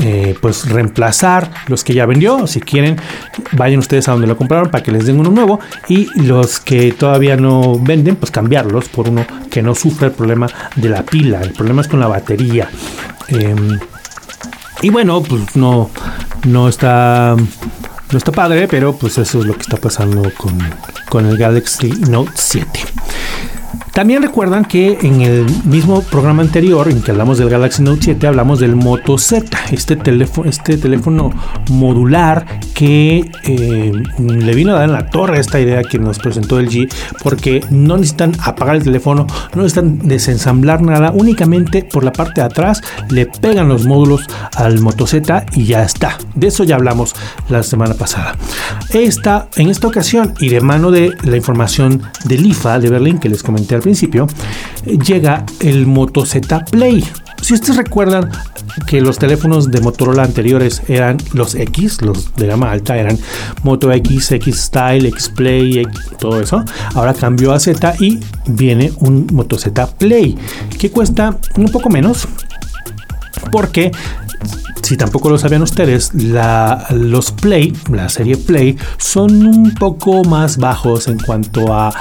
eh, 0.00 0.34
pues 0.40 0.68
reemplazar 0.68 1.50
los 1.68 1.84
que 1.84 1.94
ya 1.94 2.06
vendió. 2.06 2.46
Si 2.46 2.60
quieren, 2.60 2.96
vayan 3.52 3.78
ustedes 3.78 4.08
a 4.08 4.12
donde 4.12 4.26
lo 4.26 4.36
compraron 4.36 4.70
para 4.70 4.82
que 4.82 4.92
les 4.92 5.06
den 5.06 5.20
uno 5.20 5.30
nuevo. 5.30 5.60
Y 5.88 6.08
los 6.20 6.60
que 6.60 6.92
todavía 6.92 7.36
no 7.36 7.78
venden, 7.78 8.16
pues 8.16 8.30
cambiarlos 8.30 8.88
por 8.88 9.08
uno 9.08 9.24
que 9.50 9.62
no 9.62 9.74
sufra 9.74 10.08
el 10.08 10.12
problema 10.12 10.46
de 10.76 10.88
la 10.88 11.02
pila. 11.02 11.40
El 11.40 11.52
problema 11.52 11.82
es 11.82 11.88
con 11.88 12.00
la 12.00 12.08
batería. 12.08 12.68
Em, 13.28 13.78
y 14.80 14.90
bueno, 14.90 15.22
pues 15.22 15.56
no, 15.56 15.90
no 16.44 16.68
está. 16.68 17.36
No 17.36 18.18
está 18.18 18.30
padre, 18.30 18.68
pero 18.68 18.94
pues 18.94 19.16
eso 19.16 19.38
es 19.38 19.46
lo 19.46 19.54
que 19.54 19.62
está 19.62 19.78
pasando 19.78 20.30
con, 20.36 20.58
con 21.08 21.24
el 21.24 21.38
Galaxy 21.38 21.88
Note 22.10 22.32
7. 22.34 22.68
También 23.92 24.22
recuerdan 24.22 24.64
que 24.64 24.98
en 25.02 25.20
el 25.20 25.44
mismo 25.64 26.00
programa 26.02 26.42
anterior 26.42 26.88
en 26.88 27.02
que 27.02 27.10
hablamos 27.10 27.36
del 27.36 27.50
Galaxy 27.50 27.82
Note 27.82 28.00
7 28.04 28.26
hablamos 28.26 28.58
del 28.58 28.74
Moto 28.74 29.18
Z, 29.18 29.46
este 29.70 29.96
teléfono, 29.96 30.48
este 30.48 30.78
teléfono 30.78 31.30
modular 31.70 32.46
que 32.74 33.30
eh, 33.44 33.92
le 34.18 34.54
vino 34.54 34.72
a 34.72 34.76
dar 34.76 34.84
en 34.84 34.92
la 34.92 35.10
torre 35.10 35.40
esta 35.40 35.60
idea 35.60 35.82
que 35.82 35.98
nos 35.98 36.18
presentó 36.18 36.58
el 36.58 36.70
G 36.70 36.90
porque 37.22 37.62
no 37.68 37.98
necesitan 37.98 38.32
apagar 38.42 38.76
el 38.76 38.82
teléfono, 38.82 39.26
no 39.54 39.62
necesitan 39.62 39.98
desensamblar 39.98 40.80
nada, 40.80 41.12
únicamente 41.14 41.82
por 41.84 42.02
la 42.02 42.12
parte 42.12 42.40
de 42.40 42.46
atrás 42.46 42.80
le 43.10 43.26
pegan 43.26 43.68
los 43.68 43.84
módulos 43.84 44.26
al 44.56 44.80
Moto 44.80 45.06
Z 45.06 45.44
y 45.52 45.64
ya 45.64 45.82
está. 45.82 46.16
De 46.34 46.46
eso 46.46 46.64
ya 46.64 46.76
hablamos 46.76 47.14
la 47.50 47.62
semana 47.62 47.92
pasada. 47.92 48.36
Esta, 48.90 49.48
en 49.56 49.68
esta 49.68 49.86
ocasión 49.86 50.32
y 50.40 50.48
de 50.48 50.62
mano 50.62 50.90
de 50.90 51.14
la 51.24 51.36
información 51.36 52.02
del 52.24 52.46
IFA 52.46 52.78
de 52.78 52.88
Berlín 52.88 53.18
que 53.18 53.28
les 53.28 53.42
comenté 53.42 53.74
al 53.74 53.81
principio, 53.82 54.26
llega 54.84 55.44
el 55.60 55.86
Moto 55.86 56.24
Z 56.24 56.64
Play. 56.70 57.04
Si 57.42 57.54
ustedes 57.54 57.76
recuerdan 57.76 58.30
que 58.86 59.00
los 59.00 59.18
teléfonos 59.18 59.70
de 59.70 59.80
Motorola 59.80 60.22
anteriores 60.22 60.82
eran 60.88 61.18
los 61.32 61.54
X, 61.54 62.00
los 62.00 62.34
de 62.36 62.46
gama 62.46 62.70
alta 62.70 62.96
eran 62.96 63.18
Moto 63.62 63.92
X, 63.92 64.32
X 64.32 64.56
Style, 64.56 65.08
X 65.08 65.28
Play, 65.28 65.86
todo 66.18 66.40
eso. 66.40 66.64
Ahora 66.94 67.12
cambió 67.12 67.52
a 67.52 67.60
Z 67.60 67.94
y 67.98 68.20
viene 68.46 68.92
un 69.00 69.26
Moto 69.32 69.58
Z 69.58 69.86
Play 69.98 70.38
que 70.78 70.90
cuesta 70.90 71.36
un 71.56 71.68
poco 71.68 71.90
menos 71.90 72.28
porque 73.50 73.90
si 74.82 74.96
tampoco 74.96 75.30
lo 75.30 75.38
sabían 75.38 75.62
ustedes, 75.62 76.12
los 76.14 77.32
Play, 77.32 77.72
la 77.90 78.08
serie 78.08 78.36
Play, 78.36 78.76
son 78.98 79.46
un 79.46 79.74
poco 79.74 80.24
más 80.24 80.58
bajos 80.58 81.08
en 81.08 81.18
cuanto 81.18 81.72
a 81.72 81.92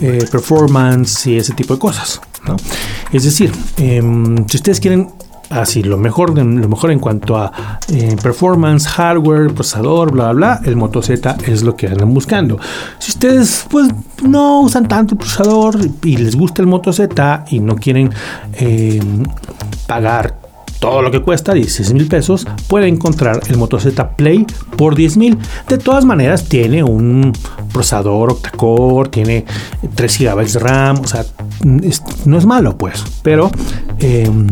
eh, 0.00 0.24
performance 0.30 1.26
y 1.26 1.36
ese 1.36 1.54
tipo 1.54 1.74
de 1.74 1.80
cosas. 1.80 2.20
Es 3.12 3.24
decir, 3.24 3.52
em, 3.76 4.46
si 4.48 4.56
ustedes 4.56 4.80
quieren 4.80 5.08
así 5.50 5.82
lo 5.82 5.98
mejor 5.98 6.38
lo 6.38 6.68
mejor 6.68 6.92
en 6.92 7.00
cuanto 7.00 7.36
a 7.36 7.80
eh, 7.88 8.16
performance 8.22 8.86
hardware 8.86 9.52
procesador 9.52 10.12
bla 10.12 10.32
bla 10.32 10.58
bla 10.58 10.60
el 10.64 10.76
Moto 10.76 11.02
Z 11.02 11.38
es 11.44 11.64
lo 11.64 11.74
que 11.74 11.88
andan 11.88 12.14
buscando 12.14 12.56
si 13.00 13.10
ustedes 13.10 13.66
pues 13.68 13.88
no 14.22 14.60
usan 14.60 14.86
tanto 14.86 15.14
el 15.14 15.18
procesador 15.18 15.76
y 16.04 16.18
les 16.18 16.36
gusta 16.36 16.62
el 16.62 16.68
Moto 16.68 16.92
Z 16.92 17.46
y 17.50 17.58
no 17.58 17.74
quieren 17.74 18.12
em, 18.52 19.24
pagar 19.88 20.49
todo 20.80 21.02
lo 21.02 21.10
que 21.10 21.20
cuesta 21.20 21.54
16 21.54 21.92
mil 21.92 22.08
pesos, 22.08 22.46
puede 22.66 22.88
encontrar 22.88 23.40
el 23.48 23.56
Moto 23.56 23.78
Z 23.78 24.16
Play 24.16 24.46
por 24.76 24.96
10 24.96 25.16
mil. 25.18 25.38
De 25.68 25.78
todas 25.78 26.04
maneras, 26.04 26.48
tiene 26.48 26.82
un 26.82 27.32
procesador 27.72 28.32
octa-core, 28.32 29.10
tiene 29.10 29.44
3 29.94 30.18
GB 30.18 30.52
de 30.52 30.58
RAM, 30.58 31.00
o 31.00 31.06
sea, 31.06 31.24
no 32.24 32.38
es 32.38 32.46
malo, 32.46 32.76
pues, 32.76 33.04
pero. 33.22 33.50
Em, 33.98 34.48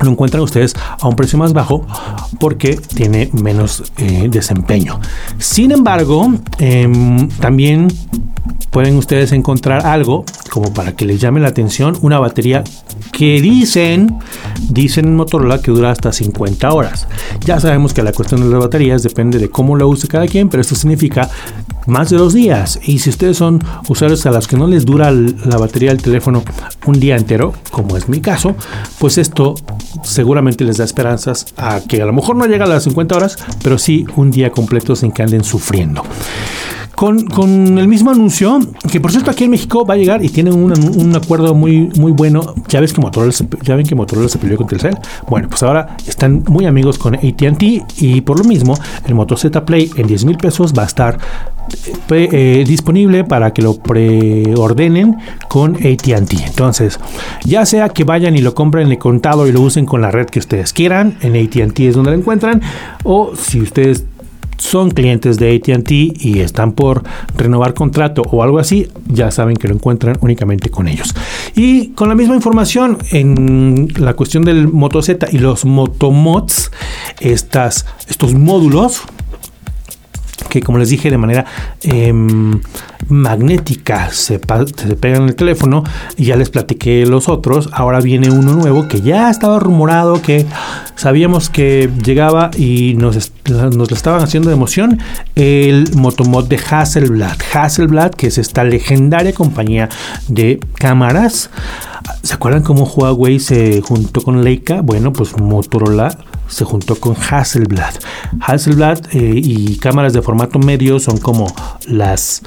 lo 0.00 0.10
encuentran 0.10 0.42
ustedes 0.42 0.74
a 1.00 1.08
un 1.08 1.16
precio 1.16 1.38
más 1.38 1.54
bajo 1.54 1.86
porque 2.38 2.76
tiene 2.76 3.30
menos 3.32 3.92
eh, 3.96 4.28
desempeño. 4.30 5.00
Sin 5.38 5.72
embargo, 5.72 6.32
em, 6.58 7.28
también 7.40 7.88
pueden 8.70 8.96
ustedes 8.96 9.32
encontrar 9.32 9.86
algo 9.86 10.24
como 10.50 10.72
para 10.74 10.92
que 10.92 11.06
les 11.06 11.20
llame 11.20 11.40
la 11.40 11.48
atención, 11.48 11.96
una 12.02 12.18
batería 12.18 12.62
que 13.16 13.40
dicen, 13.40 14.18
dicen 14.68 15.06
en 15.06 15.16
Motorola 15.16 15.62
que 15.62 15.70
dura 15.70 15.90
hasta 15.90 16.12
50 16.12 16.70
horas. 16.70 17.08
Ya 17.46 17.58
sabemos 17.58 17.94
que 17.94 18.02
la 18.02 18.12
cuestión 18.12 18.42
de 18.42 18.48
las 18.50 18.60
baterías 18.60 19.02
depende 19.02 19.38
de 19.38 19.48
cómo 19.48 19.74
lo 19.74 19.88
use 19.88 20.06
cada 20.06 20.26
quien, 20.26 20.50
pero 20.50 20.60
esto 20.60 20.74
significa 20.74 21.30
más 21.86 22.10
de 22.10 22.18
dos 22.18 22.34
días. 22.34 22.78
Y 22.84 22.98
si 22.98 23.08
ustedes 23.08 23.38
son 23.38 23.64
usuarios 23.88 24.26
a 24.26 24.32
los 24.32 24.46
que 24.46 24.58
no 24.58 24.66
les 24.66 24.84
dura 24.84 25.10
la 25.10 25.56
batería 25.56 25.92
del 25.92 26.02
teléfono 26.02 26.44
un 26.84 27.00
día 27.00 27.16
entero, 27.16 27.54
como 27.70 27.96
es 27.96 28.06
mi 28.06 28.20
caso, 28.20 28.54
pues 28.98 29.16
esto 29.16 29.54
seguramente 30.02 30.64
les 30.64 30.76
da 30.76 30.84
esperanzas 30.84 31.46
a 31.56 31.80
que 31.88 32.02
a 32.02 32.04
lo 32.04 32.12
mejor 32.12 32.36
no 32.36 32.44
llega 32.44 32.66
a 32.66 32.68
las 32.68 32.84
50 32.84 33.16
horas, 33.16 33.38
pero 33.62 33.78
sí 33.78 34.04
un 34.16 34.30
día 34.30 34.50
completo 34.50 34.94
sin 34.94 35.10
que 35.10 35.22
anden 35.22 35.42
sufriendo. 35.42 36.02
Con, 36.96 37.78
el 37.78 37.88
mismo 37.88 38.10
anuncio, 38.10 38.58
que 38.90 39.00
por 39.00 39.10
cierto 39.10 39.30
aquí 39.30 39.44
en 39.44 39.50
México 39.50 39.84
va 39.84 39.94
a 39.94 39.96
llegar 39.98 40.24
y 40.24 40.30
tienen 40.30 40.54
un, 40.54 41.14
acuerdo 41.14 41.54
muy, 41.54 41.90
muy 41.98 42.12
bueno. 42.12 42.54
Ya 42.68 42.80
ves 42.80 42.94
que 42.94 43.02
Motorola 43.02 43.32
ya 43.62 43.76
ven 43.76 43.86
que 43.86 43.94
Motorola 43.94 44.28
se 44.30 44.38
peleó 44.38 44.56
con 44.56 44.66
Telcel. 44.66 44.96
Bueno, 45.28 45.48
pues 45.50 45.62
ahora 45.62 45.96
están 46.06 46.42
muy 46.48 46.64
amigos 46.64 46.96
con 46.96 47.14
ATT 47.14 47.62
y 47.98 48.22
por 48.22 48.38
lo 48.38 48.44
mismo 48.44 48.74
el 49.06 49.14
Moto 49.14 49.36
Z 49.36 49.64
Play 49.66 49.90
en 49.96 50.06
10 50.06 50.24
mil 50.24 50.38
pesos 50.38 50.72
va 50.72 50.84
a 50.84 50.86
estar 50.86 51.18
eh, 52.10 52.28
eh, 52.32 52.64
disponible 52.66 53.24
para 53.24 53.52
que 53.52 53.60
lo 53.60 53.74
preordenen 53.74 55.16
con 55.48 55.74
ATT. 55.74 56.32
Entonces, 56.46 56.98
ya 57.44 57.66
sea 57.66 57.88
que 57.88 58.04
vayan 58.04 58.36
y 58.36 58.40
lo 58.40 58.54
compren 58.54 58.88
de 58.88 58.98
contado 58.98 59.46
y 59.46 59.52
lo 59.52 59.60
usen 59.60 59.84
con 59.84 60.00
la 60.00 60.10
red 60.10 60.26
que 60.26 60.38
ustedes 60.38 60.72
quieran, 60.72 61.18
en 61.20 61.36
ATT 61.36 61.80
es 61.80 61.94
donde 61.94 62.12
lo 62.12 62.16
encuentran, 62.16 62.62
o 63.02 63.32
si 63.36 63.60
ustedes 63.60 64.04
son 64.56 64.90
clientes 64.90 65.38
de 65.38 65.56
ATT 65.56 65.90
y 65.90 66.40
están 66.40 66.72
por 66.72 67.02
renovar 67.36 67.74
contrato 67.74 68.22
o 68.22 68.42
algo 68.42 68.58
así, 68.58 68.88
ya 69.08 69.30
saben 69.30 69.56
que 69.56 69.68
lo 69.68 69.74
encuentran 69.74 70.16
únicamente 70.20 70.70
con 70.70 70.88
ellos. 70.88 71.14
Y 71.54 71.88
con 71.88 72.08
la 72.08 72.14
misma 72.14 72.34
información 72.34 72.98
en 73.10 73.88
la 73.98 74.14
cuestión 74.14 74.44
del 74.44 74.68
Moto 74.68 75.02
Z 75.02 75.28
y 75.32 75.38
los 75.38 75.64
Motomods, 75.64 76.70
estas, 77.20 77.86
estos 78.08 78.34
módulos 78.34 79.02
que 80.48 80.60
como 80.60 80.78
les 80.78 80.90
dije 80.90 81.10
de 81.10 81.18
manera 81.18 81.44
em, 81.82 82.60
magnética 83.08 84.10
se, 84.10 84.38
pegan 84.38 85.22
en 85.22 85.28
el 85.28 85.36
teléfono 85.36 85.84
y 86.16 86.26
ya 86.26 86.36
les 86.36 86.50
platiqué 86.50 87.06
los 87.06 87.28
otros 87.28 87.68
ahora 87.72 88.00
viene 88.00 88.30
uno 88.30 88.52
nuevo 88.52 88.88
que 88.88 89.00
ya 89.00 89.30
estaba 89.30 89.58
rumorado 89.58 90.20
que 90.20 90.46
sabíamos 90.94 91.50
que 91.50 91.90
llegaba 92.04 92.50
y 92.56 92.94
nos, 92.94 93.32
nos 93.48 93.90
lo 93.90 93.96
estaban 93.96 94.22
haciendo 94.22 94.48
de 94.48 94.56
emoción 94.56 94.98
el 95.34 95.94
Motomod 95.94 96.48
de 96.48 96.58
Hasselblad. 96.58 97.36
Hasselblad 97.52 98.12
que 98.12 98.28
es 98.28 98.38
esta 98.38 98.64
legendaria 98.64 99.32
compañía 99.32 99.88
de 100.28 100.60
cámaras 100.78 101.50
¿Se 102.26 102.34
acuerdan 102.34 102.64
cómo 102.64 102.82
Huawei 102.86 103.38
se 103.38 103.80
juntó 103.82 104.20
con 104.20 104.42
Leica? 104.42 104.80
Bueno, 104.80 105.12
pues 105.12 105.38
Motorola 105.38 106.18
se 106.48 106.64
juntó 106.64 106.96
con 106.96 107.14
Hasselblad. 107.14 107.94
Hasselblad 108.40 108.98
eh, 109.12 109.40
y 109.40 109.76
cámaras 109.76 110.12
de 110.12 110.22
formato 110.22 110.58
medio 110.58 110.98
son 110.98 111.18
como 111.18 111.46
las 111.86 112.42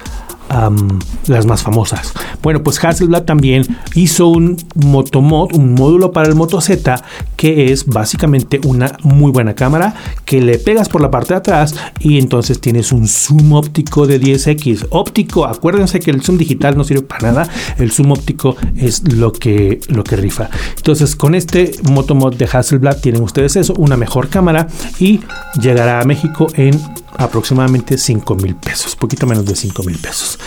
las 1.28 1.46
más 1.46 1.62
famosas. 1.62 2.14
Bueno, 2.42 2.64
pues 2.64 2.84
Hasselblad 2.84 3.24
también 3.24 3.78
hizo 3.96 4.28
un 4.28 4.58
Motomod, 4.76 5.54
un 5.54 5.74
módulo 5.74 6.12
para 6.12 6.28
el 6.28 6.36
Moto 6.36 6.60
Z, 6.62 7.04
que 7.36 7.72
es 7.72 7.86
básicamente 7.86 8.60
una 8.66 8.98
muy 9.04 9.32
buena 9.32 9.56
cámara 9.56 9.94
que 10.26 10.42
le 10.42 10.58
pegas 10.58 10.90
por 10.90 11.02
la 11.02 11.12
parte 11.12 11.34
de 11.34 11.40
atrás 11.40 11.76
y 12.00 12.18
entonces 12.20 12.60
tienes 12.60 12.92
un 12.92 13.08
zoom 13.08 13.54
óptico 13.54 14.08
de 14.08 14.20
10x. 14.20 14.88
Óptico, 14.90 15.46
acuérdense 15.46 16.00
que 16.00 16.12
el 16.12 16.22
zoom 16.22 16.38
digital 16.38 16.78
no 16.78 16.84
sirve 16.84 17.04
para 17.04 17.32
nada, 17.32 17.50
el 17.78 17.92
zoom 17.92 18.12
óptico 18.12 18.56
es 18.76 19.14
lo 19.14 19.32
que, 19.32 19.80
lo 19.90 20.04
que 20.04 20.16
rifa. 20.16 20.50
Entonces, 20.78 21.16
con 21.16 21.36
este 21.36 21.72
Motomod 21.90 22.36
de 22.36 22.46
Hasselblad 22.46 23.00
tienen 23.02 23.22
ustedes 23.22 23.56
eso, 23.56 23.74
una 23.76 23.98
mejor 23.98 24.30
cámara 24.30 24.68
y 25.00 25.22
llegará 25.62 26.02
a 26.02 26.06
México 26.06 26.48
en 26.56 26.80
aproximadamente 27.20 27.98
5 27.98 28.36
mil 28.36 28.56
pesos, 28.56 28.96
poquito 28.96 29.28
menos 29.28 29.46
de 29.46 29.56
5 29.56 29.84
mil 29.84 29.98
pesos. 29.98 30.40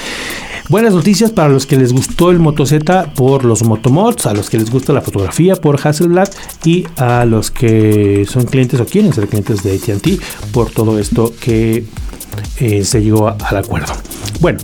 Buenas 0.69 0.95
noticias 0.95 1.31
para 1.31 1.49
los 1.49 1.67
que 1.67 1.77
les 1.77 1.93
gustó 1.93 2.31
el 2.31 2.39
Moto 2.39 2.65
Z 2.65 3.13
por 3.15 3.45
los 3.45 3.63
Motomods, 3.63 4.27
a 4.27 4.33
los 4.33 4.49
que 4.49 4.59
les 4.59 4.71
gusta 4.71 4.93
la 4.93 5.03
fotografía 5.03 5.55
por 5.57 5.79
Hasselblad 5.87 6.29
y 6.65 6.87
a 6.97 7.25
los 7.25 7.51
que 7.51 8.25
son 8.29 8.47
clientes 8.47 8.81
o 8.81 8.87
quieren 8.87 9.13
ser 9.13 9.29
clientes 9.29 9.63
de 9.63 9.75
ATT 9.75 10.23
por 10.53 10.71
todo 10.71 10.99
esto 10.99 11.35
que 11.39 11.85
eh, 12.59 12.85
se 12.85 13.03
llegó 13.03 13.29
al 13.29 13.57
acuerdo. 13.57 13.93
Bueno, 14.41 14.59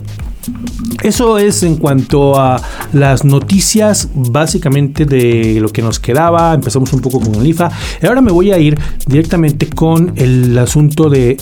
eso 1.03 1.37
es 1.37 1.63
en 1.63 1.77
cuanto 1.77 2.39
a 2.39 2.61
las 2.93 3.23
noticias 3.23 4.09
básicamente 4.13 5.05
de 5.05 5.59
lo 5.61 5.69
que 5.69 5.81
nos 5.81 5.99
quedaba. 5.99 6.53
Empezamos 6.53 6.91
un 6.93 7.01
poco 7.01 7.19
con 7.19 7.35
el 7.35 7.47
IFA. 7.47 7.71
Ahora 8.03 8.21
me 8.21 8.31
voy 8.31 8.51
a 8.51 8.59
ir 8.59 8.79
directamente 9.07 9.69
con 9.69 10.13
el 10.15 10.57
asunto 10.57 11.09
de 11.09 11.37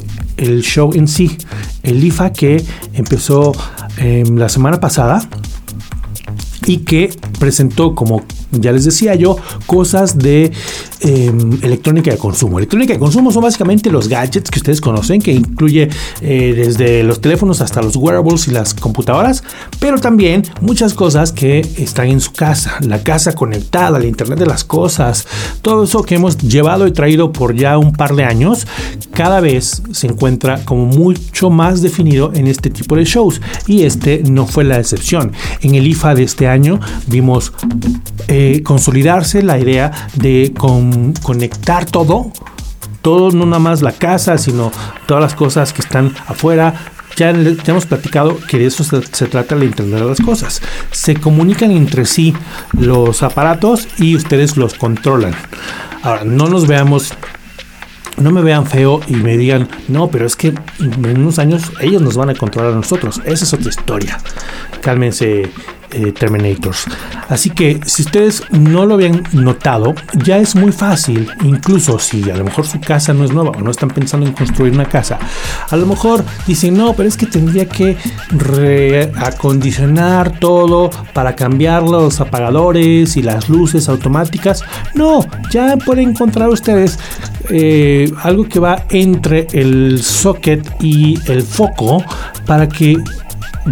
show 0.62 0.92
en 0.94 1.08
sí. 1.08 1.38
El 1.84 2.04
IFA 2.04 2.34
que 2.34 2.64
empezó 2.94 3.54
em, 3.98 4.38
la 4.38 4.50
semana 4.50 4.80
pasada 4.80 5.28
y 6.66 6.80
que 6.80 7.10
presentó 7.40 7.96
como 7.96 8.24
ya 8.52 8.72
les 8.72 8.86
decía 8.86 9.16
yo, 9.16 9.38
cosas 9.66 10.18
de 10.18 10.52
em, 11.02 11.60
electrónica 11.62 12.12
de 12.12 12.18
consumo. 12.18 12.58
Electrónica 12.58 12.94
de 12.94 13.00
consumo 13.00 13.32
son 13.32 13.44
básicamente 13.44 13.90
los 13.90 14.08
gadgets 14.08 14.50
que 14.50 14.60
ustedes 14.60 14.82
conocen, 14.82 15.22
que 15.22 15.34
incluye 15.34 15.90
eh, 16.22 16.54
desde 16.56 17.04
los 17.04 17.22
teléfonos 17.22 17.62
hasta 17.62 17.82
los 17.82 17.96
wearables 17.96 18.48
y 18.48 18.52
las 18.52 18.74
computadoras, 18.74 19.44
pero 19.80 20.00
también 20.00 20.44
muchas 20.62 20.94
cosas 20.94 21.32
que 21.32 21.60
están 21.78 22.08
en 22.08 22.22
su 22.22 22.32
casa, 22.32 22.78
la 22.82 23.04
casa 23.04 23.34
conectada, 23.34 23.98
el 23.98 24.06
Internet 24.06 24.40
de 24.40 24.46
las 24.46 24.64
cosas, 24.64 25.28
todo 25.62 25.84
eso 25.84 26.04
que 26.04 26.16
hemos 26.16 26.38
llevado 26.38 26.88
y 26.88 26.92
traído 26.92 27.32
por 27.32 27.56
ya 27.56 27.78
un 27.78 27.94
par 27.94 28.16
de 28.16 28.24
años, 28.24 28.68
cada 29.12 29.40
vez 29.40 29.84
se 29.92 30.08
encuentra 30.08 30.64
como 30.66 30.86
mucho 30.86 31.50
más 31.50 31.82
definido 31.82 32.32
en 32.34 32.48
este 32.48 32.70
tipo 32.70 32.96
de 32.96 33.06
shows 33.06 33.42
y 33.68 33.84
este 33.84 34.24
no 34.24 34.46
fue 34.46 34.64
la 34.64 34.80
excepción. 34.80 35.32
En 35.62 35.76
el 35.76 35.88
IFA 35.88 36.16
de 36.16 36.24
este 36.24 36.48
año 36.48 36.80
vimos 37.08 37.52
eh, 38.28 38.37
consolidarse 38.64 39.44
la 39.44 39.58
idea 39.60 39.92
de 40.16 40.54
conectar 41.22 41.86
todo, 41.86 42.32
todo, 43.02 43.32
no 43.32 43.46
nada 43.46 43.60
más 43.60 43.82
la 43.82 43.92
casa, 43.92 44.38
sino 44.38 44.72
todas 45.06 45.22
las 45.22 45.36
cosas 45.36 45.74
que 45.74 45.82
están 45.82 46.14
afuera, 46.28 46.74
ya, 47.18 47.32
hemos 47.32 47.88
platicado 47.88 48.38
que 48.48 48.60
de 48.60 48.68
eso 48.68 48.84
se, 48.84 49.26
trata 49.28 49.56
la 49.56 49.66
Internet 49.66 50.02
de 50.02 50.06
las 50.06 50.22
Cosas. 50.22 50.62
Se 50.92 51.16
comunican 51.16 51.72
entre 51.72 52.06
sí 52.06 52.34
los 52.74 53.24
aparatos 53.24 53.88
y 53.98 54.16
ustedes 54.16 54.56
los 54.56 54.76
controlan. 54.76 55.34
Ahora, 56.04 56.24
no 56.26 56.48
nos 56.48 56.68
veamos 56.68 57.14
no 58.18 58.32
me 58.32 58.42
vean 58.42 58.66
feo 58.66 59.02
y 59.08 59.16
me 59.16 59.38
digan, 59.38 59.68
no, 59.88 60.10
pero 60.10 60.26
es 60.26 60.36
que 60.36 60.54
en 60.80 61.22
unos 61.22 61.38
años 61.38 61.72
ellos 61.82 62.02
nos 62.02 62.18
van 62.18 62.30
a 62.30 62.36
controlar 62.36 62.74
a 62.74 62.76
nosotros. 62.76 63.22
Esa 63.26 63.46
es 63.46 63.54
otra 63.54 63.70
historia. 63.70 64.18
Cálmense, 64.82 65.52
eh, 65.92 66.12
Terminators. 66.12 66.86
Así 67.30 67.50
que 67.50 67.80
si 67.86 68.04
ustedes 68.04 68.44
no 68.52 68.86
lo 68.86 68.96
habían 68.96 69.24
notado, 69.34 69.96
ya 70.24 70.38
es 70.38 70.56
muy 70.56 70.72
fácil, 70.72 71.30
incluso 71.44 72.00
si 72.00 72.30
a 72.30 72.36
lo 72.36 72.46
mejor 72.46 72.66
su 72.66 72.80
casa 72.80 73.14
no 73.14 73.24
es 73.24 73.32
nueva 73.32 73.52
o 73.52 73.62
no 73.62 73.72
están 73.72 73.90
pensando 73.90 74.26
en 74.26 74.34
construir 74.34 74.74
una 74.74 74.86
casa, 74.86 75.20
a 75.70 75.76
lo 75.76 75.86
mejor 75.86 76.24
dicen, 76.46 76.78
no, 76.78 76.94
pero 76.94 77.08
es 77.08 77.18
que 77.18 77.26
tendría 77.26 77.68
que 77.68 77.98
reacondicionar 78.30 80.40
todo 80.40 80.90
para 81.14 81.36
cambiar 81.36 81.84
los 81.84 82.20
apagadores 82.20 83.18
y 83.18 83.22
las 83.22 83.50
luces 83.50 83.90
automáticas. 83.90 84.64
No, 84.94 85.26
ya 85.52 85.78
pueden 85.78 86.10
encontrar 86.10 86.50
ustedes 86.50 87.00
eh, 87.50 88.12
algo 88.24 88.48
que 88.48 88.60
va 88.60 88.86
entre 88.90 89.48
el 89.54 90.02
socket 90.04 90.68
y 90.82 91.18
el 91.32 91.44
foco 91.44 92.04
para 92.46 92.68
que 92.68 92.98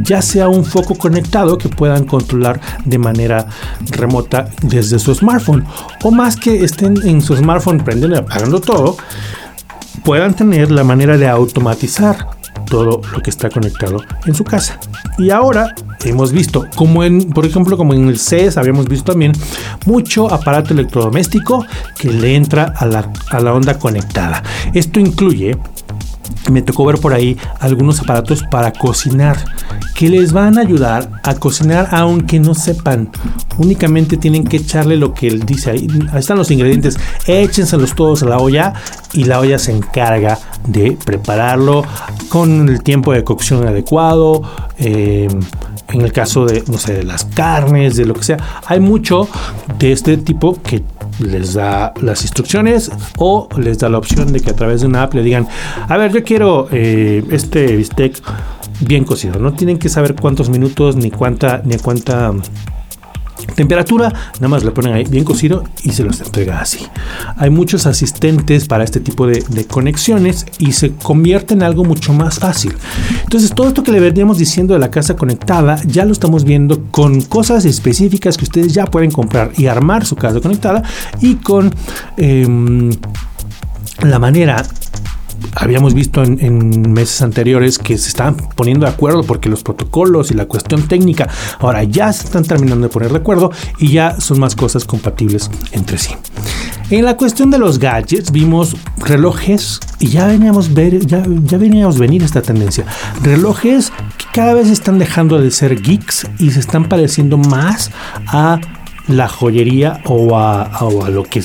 ya 0.04 0.22
sea 0.22 0.50
un 0.50 0.66
foco 0.66 0.96
conectado 0.96 1.58
que 1.58 1.70
puedan 1.70 2.06
controlar 2.06 2.60
de 2.84 2.98
manera 2.98 3.48
remota 3.92 4.50
desde 4.62 5.00
su 5.00 5.14
smartphone 5.14 5.64
o 6.04 6.12
más 6.12 6.36
que 6.36 6.64
estén 6.64 6.96
en 7.04 7.22
su 7.22 7.36
smartphone 7.36 7.84
prendiendo 7.84 8.16
y 8.16 8.20
apagando 8.20 8.60
todo 8.60 8.98
puedan 10.04 10.36
tener 10.36 10.72
la 10.72 10.84
manera 10.84 11.18
de 11.18 11.28
automatizar 11.28 12.28
todo 12.66 13.02
lo 13.12 13.22
que 13.22 13.30
está 13.30 13.50
conectado 13.50 13.98
en 14.26 14.34
su 14.34 14.44
casa. 14.44 14.80
Y 15.18 15.30
ahora 15.30 15.74
hemos 16.04 16.32
visto, 16.32 16.66
como 16.76 17.04
en, 17.04 17.30
por 17.30 17.46
ejemplo, 17.46 17.78
como 17.78 17.94
en 17.94 18.08
el 18.08 18.20
CES, 18.20 18.58
habíamos 18.58 18.88
visto 18.88 19.12
también 19.12 19.34
mucho 19.86 20.32
aparato 20.32 20.74
electrodoméstico 20.74 21.66
que 21.98 22.12
le 22.12 22.36
entra 22.36 22.74
a 22.76 22.86
la, 22.86 23.12
a 23.30 23.40
la 23.40 23.54
onda 23.54 23.78
conectada. 23.80 24.44
Esto 24.74 25.00
incluye 25.00 25.58
me 26.52 26.62
tocó 26.62 26.86
ver 26.86 27.00
por 27.00 27.14
ahí 27.14 27.38
algunos 27.60 28.00
aparatos 28.00 28.44
para 28.44 28.72
cocinar 28.72 29.38
que 29.96 30.10
les 30.10 30.34
van 30.34 30.58
a 30.58 30.62
ayudar 30.62 31.10
a 31.24 31.36
cocinar 31.36 31.90
aunque 31.92 32.40
no 32.40 32.54
sepan. 32.54 33.10
Únicamente 33.58 34.18
tienen 34.18 34.44
que 34.44 34.58
echarle 34.58 34.98
lo 34.98 35.14
que 35.14 35.28
él 35.28 35.46
dice 35.46 35.72
ahí. 35.72 35.88
Ahí 36.12 36.20
están 36.20 36.38
los 36.38 36.52
ingredientes. 36.52 36.98
Échenselos 37.26 37.96
todos 37.96 38.24
a 38.24 38.26
la 38.26 38.38
olla 38.38 38.74
y 39.14 39.24
la 39.24 39.40
olla 39.40 39.58
se 39.58 39.72
encarga 39.72 40.38
de 40.68 40.98
prepararlo 41.04 41.84
con 42.30 42.68
el 42.68 42.84
tiempo 42.84 43.14
de 43.14 43.24
cocción 43.24 43.68
adecuado. 43.68 44.42
Eh, 44.78 45.28
en 45.90 46.02
el 46.02 46.12
caso 46.12 46.46
de, 46.46 46.64
no 46.68 46.78
sé, 46.78 46.94
de 46.94 47.04
las 47.04 47.26
carnes, 47.26 47.96
de 47.96 48.06
lo 48.06 48.14
que 48.14 48.24
sea. 48.24 48.62
Hay 48.66 48.80
mucho 48.80 49.28
de 49.80 49.92
este 49.92 50.18
tipo 50.18 50.60
que 50.62 50.84
les 51.20 51.54
da 51.54 51.94
las 52.02 52.24
instrucciones 52.24 52.92
o 53.18 53.48
les 53.58 53.80
da 53.80 53.90
la 53.90 53.98
opción 53.98 54.34
de 54.34 54.40
que 54.40 54.52
a 54.52 54.56
través 54.56 54.82
de 54.82 54.88
una 54.88 55.04
app 55.04 55.14
le 55.14 55.24
digan, 55.24 55.48
a 55.88 55.98
ver, 55.98 56.12
yo 56.12 56.24
quiero 56.24 56.68
eh, 56.72 57.24
este 57.32 57.76
bistec 57.76 58.22
bien 58.82 59.06
cocido. 59.06 59.40
No 59.40 59.54
tienen 59.54 59.78
que 59.78 59.90
saber 59.90 60.16
cuántos 60.16 60.50
minutos 60.50 60.96
ni 60.96 61.12
cuánta 61.12 61.62
ni 61.64 61.78
cuánta 61.78 62.34
temperatura, 63.56 64.12
nada 64.36 64.48
más 64.48 64.64
le 64.64 64.72
ponen 64.72 64.94
ahí 64.94 65.06
bien 65.06 65.24
cocido 65.24 65.64
y 65.84 65.92
se 65.92 66.04
los 66.04 66.22
entrega 66.22 66.62
así. 66.62 66.80
Hay 67.38 67.50
muchos 67.50 67.86
asistentes 67.86 68.68
para 68.68 68.84
este 68.84 69.00
tipo 69.00 69.28
de, 69.28 69.44
conexiones 69.68 70.46
y 70.60 70.74
se 70.74 70.92
convierte 70.94 71.54
en 71.54 71.64
algo 71.64 71.84
mucho 71.84 72.14
más 72.14 72.40
fácil. 72.40 72.74
Entonces, 73.24 73.52
todo 73.54 73.68
esto 73.68 73.84
que 73.84 73.92
le 73.92 74.00
veníamos 74.00 74.38
diciendo 74.38 74.74
de 74.74 74.80
la 74.80 74.92
casa 74.92 75.16
conectada, 75.16 75.80
ya 75.86 76.06
lo 76.06 76.14
estamos 76.14 76.44
viendo 76.44 76.84
con 76.92 77.22
cosas 77.22 77.66
específicas 77.66 78.38
que 78.38 78.46
ustedes 78.46 78.74
ya 78.74 78.86
pueden 78.86 79.12
comprar 79.12 79.52
y 79.58 79.68
armar 79.68 80.06
su 80.06 80.16
casa 80.16 80.40
conectada 80.40 80.84
y 81.22 81.36
con 81.36 81.74
em, 82.18 82.92
la 84.02 84.20
manera 84.20 84.64
habíamos 85.56 85.94
visto 85.94 86.24
en, 86.24 86.94
meses 86.94 87.22
anteriores 87.22 87.78
que 87.80 87.98
se 87.98 88.10
estaban 88.10 88.36
poniendo 88.36 88.86
de 88.86 88.92
acuerdo 88.92 89.24
porque 89.24 89.50
los 89.50 89.64
protocolos 89.64 90.32
y 90.32 90.34
la 90.34 90.46
cuestión 90.46 90.88
técnica 90.88 91.28
ahora 91.60 91.84
ya 91.84 92.12
se 92.14 92.26
están 92.26 92.44
terminando 92.44 92.88
de 92.88 92.94
poner 92.94 93.12
de 93.12 93.18
acuerdo 93.18 93.52
y 93.80 93.92
ya 93.92 94.20
son 94.20 94.40
más 94.40 94.56
cosas 94.56 94.86
compatibles 94.86 95.50
entre 95.72 95.98
sí. 95.98 96.16
En 96.90 97.04
la 97.04 97.18
cuestión 97.18 97.50
de 97.50 97.58
los 97.58 97.80
gadgets 97.80 98.32
vimos 98.32 98.76
relojes 98.98 99.80
y 100.00 100.10
ya 100.10 100.28
veníamos 100.28 100.74
ver 100.74 101.06
ya, 101.06 101.24
ya 101.44 101.58
veníamos 101.58 101.98
venir 101.98 102.22
esta 102.22 102.42
tendencia. 102.42 102.86
Relojes 103.24 103.92
que 104.18 104.26
cada 104.34 104.54
vez 104.54 104.70
están 104.70 105.00
dejando 105.00 105.40
de 105.40 105.50
ser 105.50 105.82
geeks 105.82 106.28
y 106.40 106.52
se 106.52 106.60
están 106.60 106.88
pareciendo 106.88 107.38
más 107.38 107.92
a 108.28 108.60
la 109.08 109.28
joyería 109.28 110.02
o 110.06 110.38
a, 110.38 110.70
lo 111.10 111.24
que 111.24 111.44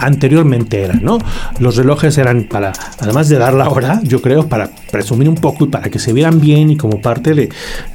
anteriormente 0.00 0.82
era, 0.82 0.94
¿no? 0.94 1.18
Los 1.58 1.76
relojes 1.76 2.18
eran 2.18 2.44
para, 2.44 2.72
además 3.00 3.28
de 3.28 3.38
dar 3.38 3.54
la 3.54 3.68
hora, 3.68 4.00
yo 4.02 4.20
creo, 4.22 4.48
para 4.48 4.70
presumir 4.90 5.28
un 5.28 5.36
poco 5.36 5.64
y 5.64 5.68
para 5.68 5.90
que 5.90 5.98
se 5.98 6.12
vieran 6.12 6.40
bien 6.40 6.70
y 6.70 6.76
como 6.76 7.00
parte 7.00 7.34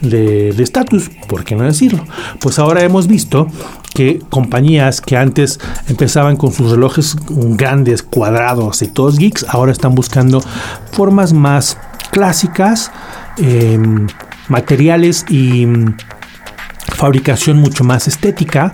de 0.02 0.50
estatus, 0.58 1.10
¿por 1.28 1.44
qué 1.44 1.56
no 1.56 1.64
decirlo? 1.64 2.06
Pues 2.40 2.60
ahora 2.60 2.84
hemos 2.84 3.08
visto 3.08 3.48
que 3.94 4.20
compañías 4.30 5.02
que 5.02 5.18
antes 5.18 5.60
empezaban 5.88 6.38
con 6.38 6.54
sus 6.54 6.72
relojes 6.72 7.16
grandes, 7.30 8.04
cuadrados 8.04 8.82
y 8.82 8.88
todos 8.88 9.18
geeks, 9.18 9.46
ahora 9.50 9.72
están 9.72 9.96
buscando 9.96 10.42
formas 10.92 11.34
más 11.34 11.78
clásicas, 12.12 12.92
em, 13.38 14.08
materiales 14.48 15.26
y 15.30 15.68
fabricación 17.00 17.56
mucho 17.56 17.86
más 17.86 18.10
estética, 18.10 18.74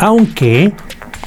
aunque 0.00 0.72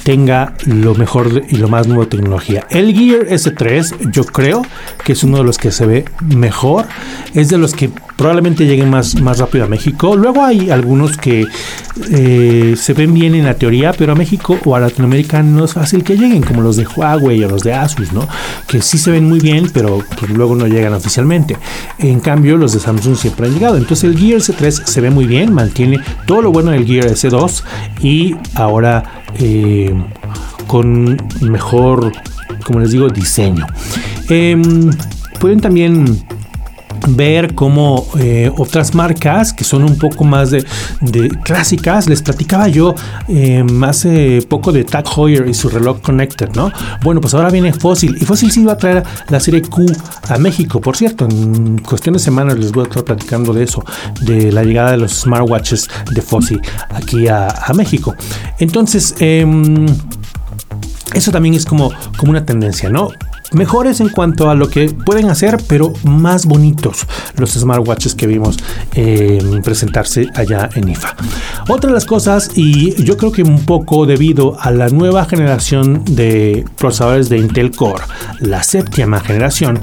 tenga 0.04 0.52
lo 0.66 0.94
mejor 0.94 1.44
y 1.48 1.56
lo 1.56 1.68
más 1.68 1.86
nuevo 1.86 2.04
de 2.04 2.10
tecnología. 2.10 2.66
El 2.68 2.94
Gear 2.94 3.26
S3 3.26 4.10
yo 4.10 4.24
creo 4.24 4.66
que 5.02 5.12
es 5.12 5.24
uno 5.24 5.38
de 5.38 5.44
los 5.44 5.56
que 5.56 5.72
se 5.72 5.86
ve 5.86 6.04
mejor, 6.20 6.86
es 7.32 7.48
de 7.48 7.56
los 7.56 7.72
que 7.72 7.90
probablemente 8.18 8.66
lleguen 8.66 8.90
más, 8.90 9.20
más 9.20 9.38
rápido 9.38 9.64
a 9.64 9.68
México. 9.68 10.16
Luego 10.16 10.44
hay 10.44 10.70
algunos 10.70 11.16
que 11.16 11.46
eh, 12.10 12.74
se 12.76 12.92
ven 12.92 13.14
bien 13.14 13.36
en 13.36 13.44
la 13.44 13.54
teoría, 13.54 13.92
pero 13.92 14.12
a 14.12 14.16
México 14.16 14.58
o 14.64 14.74
a 14.74 14.80
Latinoamérica 14.80 15.40
no 15.40 15.64
es 15.64 15.74
fácil 15.74 16.02
que 16.02 16.16
lleguen, 16.16 16.42
como 16.42 16.60
los 16.60 16.76
de 16.76 16.84
Huawei 16.84 17.44
o 17.44 17.48
los 17.48 17.62
de 17.62 17.74
Asus, 17.74 18.12
¿no? 18.12 18.26
Que 18.66 18.82
sí 18.82 18.98
se 18.98 19.12
ven 19.12 19.28
muy 19.28 19.38
bien, 19.38 19.70
pero 19.72 20.02
pues, 20.18 20.32
luego 20.32 20.56
no 20.56 20.66
llegan 20.66 20.94
oficialmente. 20.94 21.56
En 22.00 22.18
cambio, 22.18 22.56
los 22.56 22.72
de 22.72 22.80
Samsung 22.80 23.16
siempre 23.16 23.46
han 23.46 23.54
llegado. 23.54 23.76
Entonces 23.76 24.10
el 24.10 24.18
Gear 24.18 24.40
S3 24.40 24.84
se 24.84 25.00
ve 25.00 25.10
muy 25.10 25.26
bien, 25.26 25.54
mantiene 25.54 26.00
todo 26.26 26.42
lo 26.42 26.50
bueno 26.50 26.72
del 26.72 26.86
Gear 26.86 27.06
S2 27.06 27.62
y 28.02 28.34
ahora 28.56 29.22
eh, 29.38 29.94
con 30.66 31.16
mejor, 31.40 32.10
como 32.64 32.80
les 32.80 32.90
digo, 32.90 33.08
diseño. 33.08 33.64
Em, 34.28 34.90
pueden 35.38 35.60
también 35.60 36.26
ver 37.08 37.54
cómo 37.54 38.06
eh, 38.18 38.50
otras 38.56 38.94
marcas 38.94 39.52
que 39.52 39.64
son 39.64 39.84
un 39.84 39.98
poco 39.98 40.24
más 40.24 40.50
de, 40.50 40.64
clásicas, 41.44 42.08
les 42.08 42.22
platicaba 42.22 42.68
yo 42.68 42.94
eh, 43.28 43.64
hace 43.82 44.42
poco 44.48 44.72
de 44.72 44.84
Tag 44.84 45.04
Heuer 45.16 45.48
y 45.48 45.54
su 45.54 45.68
reloj 45.68 46.00
Connected, 46.00 46.50
¿no? 46.54 46.70
Bueno, 47.02 47.20
pues 47.20 47.34
ahora 47.34 47.50
viene 47.50 47.72
Fossil 47.72 48.16
y 48.20 48.24
Fossil 48.24 48.50
sí 48.50 48.64
va 48.64 48.72
a 48.72 48.76
traer 48.76 49.02
la 49.28 49.40
serie 49.40 49.62
Q 49.62 49.86
a 50.28 50.38
México, 50.38 50.80
por 50.80 50.96
cierto, 50.96 51.24
en 51.24 51.78
cuestión 51.78 52.14
de 52.14 52.18
semanas 52.18 52.58
les 52.58 52.72
voy 52.72 52.84
a 52.84 52.88
estar 52.88 53.04
platicando 53.04 53.52
de 53.52 53.64
eso, 53.64 53.84
de 54.22 54.52
la 54.52 54.64
llegada 54.64 54.92
de 54.92 54.98
los 54.98 55.12
smartwatches 55.12 55.88
de 56.12 56.22
Fossil 56.22 56.60
aquí 56.90 57.28
a, 57.28 57.48
México. 57.74 58.14
Entonces, 58.58 59.14
em, 59.20 59.86
eso 61.14 61.30
también 61.30 61.54
es 61.54 61.64
como, 61.64 61.92
como 62.16 62.30
una 62.30 62.44
tendencia, 62.44 62.88
¿no? 62.88 63.10
Mejores 63.52 64.00
en 64.00 64.08
cuanto 64.08 64.50
a 64.50 64.54
lo 64.54 64.68
que 64.68 64.88
pueden 64.90 65.30
hacer, 65.30 65.58
pero 65.66 65.92
más 66.04 66.46
bonitos 66.46 67.06
los 67.36 67.52
smartwatches 67.52 68.14
que 68.14 68.26
vimos 68.26 68.58
eh, 68.94 69.38
presentarse 69.62 70.28
allá 70.34 70.68
en 70.74 70.88
IFA. 70.88 71.16
Otra 71.68 71.88
de 71.88 71.94
las 71.94 72.04
cosas, 72.04 72.50
y 72.54 73.02
yo 73.02 73.16
creo 73.16 73.32
que 73.32 73.42
un 73.42 73.64
poco 73.64 74.06
debido 74.06 74.58
a 74.60 74.70
la 74.70 74.88
nueva 74.88 75.24
generación 75.24 76.02
de 76.04 76.64
procesadores 76.76 77.28
de 77.28 77.38
Intel 77.38 77.70
Core, 77.70 78.04
la 78.40 78.62
séptima 78.62 79.20
generación, 79.20 79.80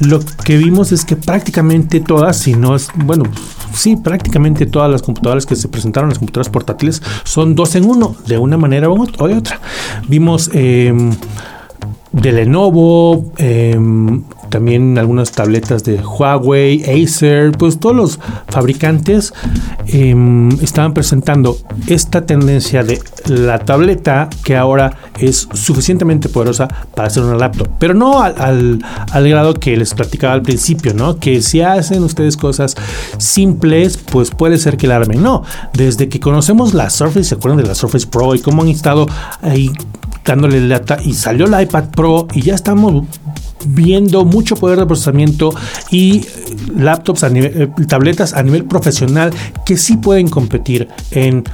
lo 0.00 0.20
que 0.44 0.56
vimos 0.56 0.92
es 0.92 1.04
que 1.04 1.16
prácticamente 1.16 2.00
todas, 2.00 2.38
si 2.38 2.54
no 2.54 2.76
es, 2.76 2.88
bueno, 2.94 3.24
sí, 3.72 3.96
prácticamente 3.96 4.66
todas 4.66 4.90
las 4.90 5.02
computadoras 5.02 5.46
que 5.46 5.56
se 5.56 5.68
presentaron, 5.68 6.08
las 6.08 6.18
computadoras 6.18 6.50
portátiles, 6.50 7.02
son 7.24 7.54
dos 7.54 7.74
en 7.74 7.84
uno, 7.84 8.16
de 8.26 8.38
una 8.38 8.56
manera 8.56 8.88
o 8.88 9.28
de 9.28 9.34
otra. 9.34 9.60
Vimos 10.08 10.50
em, 10.52 11.12
de 12.16 12.32
Lenovo, 12.32 13.30
em, 13.36 14.22
también 14.48 14.96
algunas 14.96 15.32
tabletas 15.32 15.84
de 15.84 15.98
Huawei, 15.98 16.82
Acer, 16.84 17.52
pues 17.52 17.78
todos 17.78 17.94
los 17.94 18.20
fabricantes 18.48 19.34
em, 19.88 20.48
estaban 20.62 20.94
presentando 20.94 21.58
esta 21.88 22.24
tendencia 22.24 22.82
de 22.82 23.00
la 23.26 23.58
tableta 23.58 24.30
que 24.44 24.56
ahora 24.56 24.96
es 25.18 25.48
suficientemente 25.52 26.28
poderosa 26.28 26.68
para 26.94 27.08
hacer 27.08 27.22
una 27.22 27.36
laptop, 27.36 27.68
pero 27.78 27.92
no 27.92 28.22
al, 28.22 28.78
al, 29.12 29.28
grado 29.28 29.54
que 29.54 29.76
les 29.76 29.92
platicaba 29.92 30.32
al 30.32 30.42
principio, 30.42 30.94
¿no? 30.94 31.18
Que 31.18 31.42
si 31.42 31.60
hacen 31.60 32.02
ustedes 32.02 32.36
cosas 32.36 32.76
simples, 33.18 33.98
pues 33.98 34.30
puede 34.30 34.58
ser 34.58 34.76
que 34.76 34.86
la 34.86 34.96
armen. 34.96 35.22
No, 35.22 35.42
desde 35.74 36.08
que 36.08 36.18
conocemos 36.18 36.72
la 36.72 36.88
Surface, 36.88 37.24
¿se 37.24 37.34
acuerdan 37.34 37.58
de 37.62 37.68
la 37.68 37.74
Surface 37.74 38.06
Pro 38.06 38.34
y 38.34 38.40
cómo 38.40 38.62
han 38.62 38.68
estado 38.68 39.06
ahí 39.42 39.70
dándole 40.26 40.60
lata 40.60 40.98
y 41.02 41.14
salió 41.14 41.46
la 41.46 41.62
iPad 41.62 41.90
Pro 41.90 42.26
y 42.34 42.42
ya 42.42 42.54
estamos 42.54 43.04
viendo 43.66 44.24
mucho 44.24 44.56
poder 44.56 44.78
de 44.78 44.86
procesamiento 44.86 45.54
y 45.90 46.24
laptops 46.76 47.24
a 47.24 47.30
nivel, 47.30 47.62
eh, 47.62 47.86
tabletas 47.86 48.34
a 48.34 48.42
nivel 48.42 48.64
profesional 48.64 49.32
que 49.64 49.76
sí 49.76 49.96
pueden 49.96 50.28
competir 50.28 50.88
en 51.10 51.44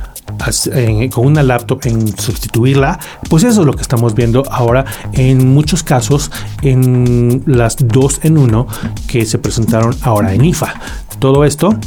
con 1.13 1.27
una 1.27 1.43
laptop 1.43 1.81
en 1.85 2.17
sustituirla, 2.19 2.99
pues 3.29 3.45
eso 3.45 3.61
es 3.61 3.67
lo 3.67 3.75
que 3.75 3.83
estamos 3.83 4.15
viendo 4.15 4.43
ahora 4.51 4.85
en 5.13 5.53
muchos 5.53 5.83
casos 5.83 6.31
en 6.63 7.43
las 7.47 7.77
dos 7.79 8.21
en 8.25 8.39
uno 8.39 8.67
que 9.07 9.25
se 9.25 9.39
presentaron 9.39 9.95
ahora 10.03 10.35
en 10.35 10.45
IFA. 10.45 10.75
Todo 11.19 11.45
esto 11.45 11.79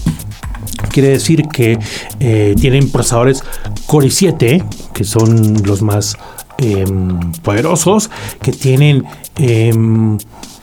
quiere 0.91 1.09
decir 1.09 1.43
que 1.51 1.77
eh, 2.19 2.55
tienen 2.59 2.89
procesadores 2.91 3.43
Core 3.87 4.07
i7 4.07 4.63
que 4.93 5.03
son 5.03 5.63
los 5.63 5.81
más 5.81 6.17
Em, 6.57 7.19
poderosos 7.41 8.09
que 8.41 8.53
tienen 8.53 9.03
em, 9.35 10.17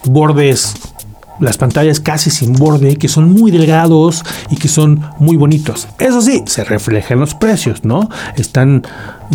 bordes 0.05 0.75
las 1.39 1.59
pantallas 1.59 2.01
casi 2.01 2.31
sin 2.31 2.55
borde, 2.55 2.97
que 2.97 3.09
son 3.09 3.31
muy 3.33 3.51
delgados 3.51 4.25
y 4.51 4.57
que 4.57 4.69
son 4.69 5.03
muy 5.19 5.37
bonitos. 5.37 5.89
Eso 5.99 6.23
sí, 6.23 6.45
se 6.47 6.65
refleja 6.65 7.13
en 7.13 7.21
los 7.21 7.35
precios, 7.35 7.85
¿no? 7.85 8.09
Están, 8.37 8.87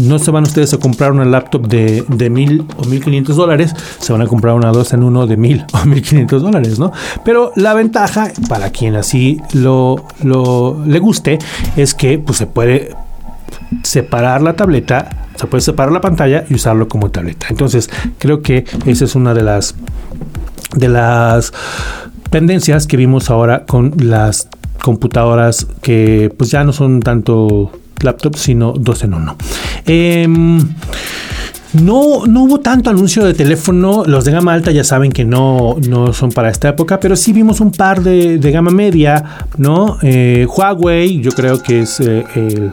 no 0.01 0.17
se 0.17 0.31
van 0.31 0.43
ustedes 0.43 0.73
a 0.73 0.79
comprar 0.79 1.11
una 1.11 1.25
laptop 1.25 1.67
de, 1.67 2.03
de 2.07 2.29
mil 2.29 2.65
o 2.77 2.85
mil 2.85 3.03
quinientos 3.03 3.35
dólares, 3.35 3.75
se 3.99 4.13
van 4.13 4.21
a 4.21 4.27
comprar 4.27 4.55
una 4.55 4.71
dos 4.71 4.93
en 4.93 5.03
uno 5.03 5.27
de 5.27 5.37
mil 5.37 5.65
o 5.73 5.85
mil 5.85 6.01
quinientos 6.01 6.41
dólares, 6.41 6.79
¿no? 6.79 6.91
Pero 7.23 7.51
la 7.55 7.75
ventaja, 7.75 8.31
para 8.49 8.71
quien 8.71 8.95
así 8.95 9.41
lo, 9.53 10.05
lo 10.23 10.83
le 10.85 10.97
guste, 10.97 11.37
es 11.75 11.93
que 11.93 12.17
pues, 12.17 12.39
se 12.39 12.47
puede 12.47 12.95
separar 13.83 14.41
la 14.41 14.55
tableta 14.55 15.26
se 15.37 15.47
puede 15.47 15.61
separar 15.61 15.91
la 15.91 16.01
pantalla 16.01 16.45
y 16.49 16.55
usarlo 16.55 16.87
como 16.87 17.11
tableta. 17.11 17.47
Entonces, 17.49 17.89
creo 18.19 18.41
que 18.41 18.65
esa 18.85 19.05
es 19.05 19.15
una 19.15 19.33
de 19.33 19.43
las 19.43 19.75
de 20.75 20.89
las 20.89 21.53
tendencias 22.29 22.87
que 22.87 22.97
vimos 22.97 23.29
ahora 23.29 23.65
con 23.65 23.93
las 23.97 24.49
computadoras 24.81 25.65
que 25.81 26.33
pues 26.37 26.51
ya 26.51 26.63
no 26.63 26.73
son 26.73 26.99
tanto 26.99 27.71
laptops 28.01 28.39
sino 28.39 28.73
dos 28.73 29.03
en 29.03 29.13
uno. 29.13 29.35
Em, 29.85 30.59
no, 31.73 32.25
no 32.25 32.43
hubo 32.43 32.59
tanto 32.59 32.89
anuncio 32.89 33.25
de 33.25 33.33
teléfono. 33.33 34.03
Los 34.05 34.25
de 34.25 34.31
gama 34.31 34.53
alta 34.53 34.71
ya 34.71 34.83
saben 34.83 35.11
que 35.11 35.25
no, 35.25 35.77
no 35.87 36.13
son 36.13 36.31
para 36.31 36.49
esta 36.49 36.69
época, 36.69 36.99
pero 36.99 37.15
sí 37.15 37.33
vimos 37.33 37.59
un 37.59 37.71
par 37.71 38.01
de, 38.01 38.37
gama 38.51 38.71
media, 38.71 39.23
¿no? 39.57 39.97
Eh, 40.01 40.47
Huawei, 40.47 41.21
yo 41.21 41.31
creo 41.31 41.61
que 41.61 41.81
es 41.81 41.99
eh, 41.99 42.25
el, 42.35 42.71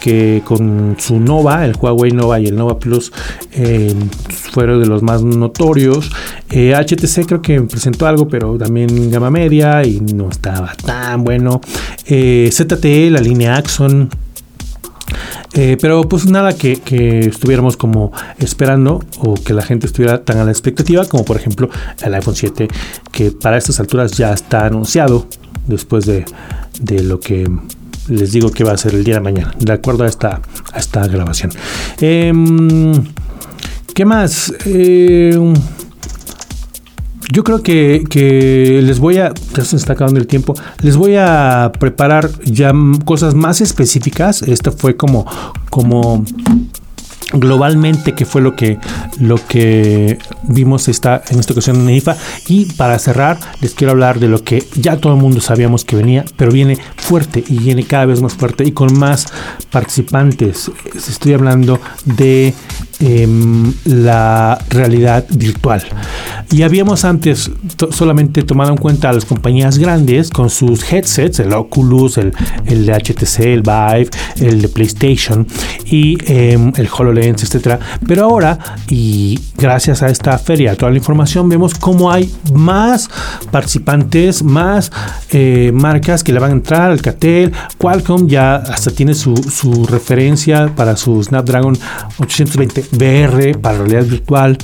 que 0.00 0.42
con 0.44 0.96
su 0.98 1.18
Nova, 1.18 1.64
el 1.64 1.74
Huawei 1.76 2.12
Nova 2.12 2.38
y 2.38 2.46
el 2.46 2.56
Nova 2.56 2.78
Plus, 2.78 3.12
eh, 3.52 3.94
fueron 4.28 4.80
de 4.80 4.86
los 4.86 5.02
más 5.02 5.22
notorios. 5.22 6.10
HTC 6.48 7.26
creo 7.26 7.42
que 7.42 7.60
presentó 7.62 8.06
algo, 8.06 8.28
pero 8.28 8.56
también 8.56 9.10
gama 9.10 9.30
media 9.30 9.84
y 9.84 10.00
no 10.00 10.30
estaba 10.30 10.72
tan 10.74 11.24
bueno. 11.24 11.60
ZTE, 12.06 13.10
la 13.10 13.20
línea 13.20 13.56
Axon. 13.56 14.08
Eh, 15.54 15.76
pero 15.80 16.02
pues 16.08 16.26
nada 16.26 16.52
que, 16.52 16.80
estuviéramos 17.26 17.76
como 17.76 18.12
esperando 18.38 19.04
o 19.18 19.34
que 19.34 19.52
la 19.52 19.62
gente 19.62 19.86
estuviera 19.86 20.22
tan 20.22 20.38
a 20.38 20.44
la 20.44 20.52
expectativa 20.52 21.04
como 21.06 21.24
por 21.24 21.36
ejemplo 21.36 21.68
el 22.04 22.14
iPhone 22.14 22.36
7 22.36 22.68
que 23.10 23.32
para 23.32 23.56
estas 23.56 23.80
alturas 23.80 24.12
ya 24.12 24.32
está 24.32 24.66
anunciado 24.66 25.26
después 25.66 26.06
de, 26.06 26.24
lo 27.02 27.18
que 27.18 27.50
les 28.08 28.32
digo 28.32 28.50
que 28.50 28.62
va 28.62 28.72
a 28.72 28.76
ser 28.76 28.94
el 28.94 29.02
día 29.02 29.14
de 29.14 29.20
mañana 29.20 29.54
de 29.58 29.72
acuerdo 29.72 30.04
a 30.04 30.06
esta, 30.06 30.40
a 30.72 30.78
esta 30.78 31.06
grabación. 31.06 31.50
Em, 32.00 33.04
¿Qué 33.92 34.04
más? 34.04 34.54
Eh, 34.66 35.36
yo 37.32 37.44
creo 37.44 37.62
que, 37.62 38.80
les 38.82 38.98
voy 38.98 39.18
a, 39.18 39.32
ya 39.56 39.64
se 39.64 39.76
está 39.76 39.92
acabando 39.92 40.18
el 40.20 40.26
tiempo, 40.26 40.54
les 40.82 40.96
voy 40.96 41.16
a 41.16 41.72
preparar 41.78 42.30
ya 42.44 42.72
cosas 43.04 43.34
más 43.34 43.60
específicas. 43.60 44.42
Esto 44.42 44.72
fue 44.72 44.96
como, 44.96 45.26
como 45.70 46.24
globalmente 47.32 48.12
qué 48.14 48.24
fue 48.24 48.40
lo 48.40 48.56
que 48.56 48.78
lo 49.20 49.36
que 49.36 50.18
vimos 50.42 50.88
esta 50.88 51.22
en 51.30 51.38
esta 51.38 51.52
ocasión 51.52 51.76
en 51.76 51.90
IFA 51.90 52.16
y 52.48 52.64
para 52.64 52.98
cerrar 52.98 53.38
les 53.60 53.74
quiero 53.74 53.92
hablar 53.92 54.18
de 54.18 54.26
lo 54.26 54.42
que 54.42 54.64
ya 54.74 54.96
todo 54.96 55.12
el 55.12 55.20
mundo 55.20 55.40
sabíamos 55.40 55.84
que 55.84 55.94
venía 55.94 56.24
pero 56.36 56.50
viene 56.50 56.76
fuerte 56.96 57.44
y 57.46 57.58
viene 57.58 57.84
cada 57.84 58.06
vez 58.06 58.20
más 58.20 58.34
fuerte 58.34 58.64
y 58.64 58.72
con 58.72 58.98
más 58.98 59.26
participantes 59.70 60.72
estoy 60.92 61.34
hablando 61.34 61.78
de 62.04 62.52
em, 63.00 63.72
la 63.84 64.58
realidad 64.70 65.24
virtual 65.30 65.82
y 66.52 66.62
habíamos 66.62 67.04
antes 67.04 67.50
solamente 67.90 68.42
tomado 68.42 68.70
en 68.70 68.76
cuenta 68.76 69.10
a 69.10 69.12
las 69.12 69.24
compañías 69.24 69.78
grandes 69.78 70.30
con 70.30 70.50
sus 70.50 70.90
headsets 70.92 71.40
el 71.40 71.52
Oculus 71.52 72.18
el, 72.18 72.32
el 72.66 72.88
HTC 72.90 73.40
el 73.40 73.62
Vive 73.62 74.10
el 74.40 74.62
de 74.62 74.68
PlayStation 74.68 75.46
y 75.84 76.18
em, 76.26 76.72
el 76.76 76.88
HoloLens 76.88 77.42
etcétera. 77.42 77.78
Pero 78.06 78.24
ahora, 78.24 78.58
y 78.88 79.38
gracias 79.56 80.02
a 80.02 80.08
esta 80.08 80.38
feria, 80.38 80.76
toda 80.76 80.90
la 80.90 80.98
información, 80.98 81.48
vemos 81.48 81.74
cómo 81.74 82.10
hay 82.10 82.32
más 82.52 83.10
participantes, 83.50 84.42
más 84.42 84.92
eh, 85.30 85.70
marcas 85.74 86.22
que 86.24 86.32
le 86.32 86.40
van 86.40 86.50
a 86.50 86.54
entrar. 86.54 86.90
Alcatel, 86.90 87.52
Qualcomm 87.78 88.26
ya 88.26 88.56
hasta 88.56 88.90
tiene 88.90 89.14
su, 89.14 89.34
referencia 89.88 90.72
para 90.74 90.96
su 90.96 91.22
Snapdragon 91.22 91.76
820 92.18 92.89
VR 92.92 93.58
para 93.58 93.78
realidad 93.78 94.04
virtual 94.04 94.58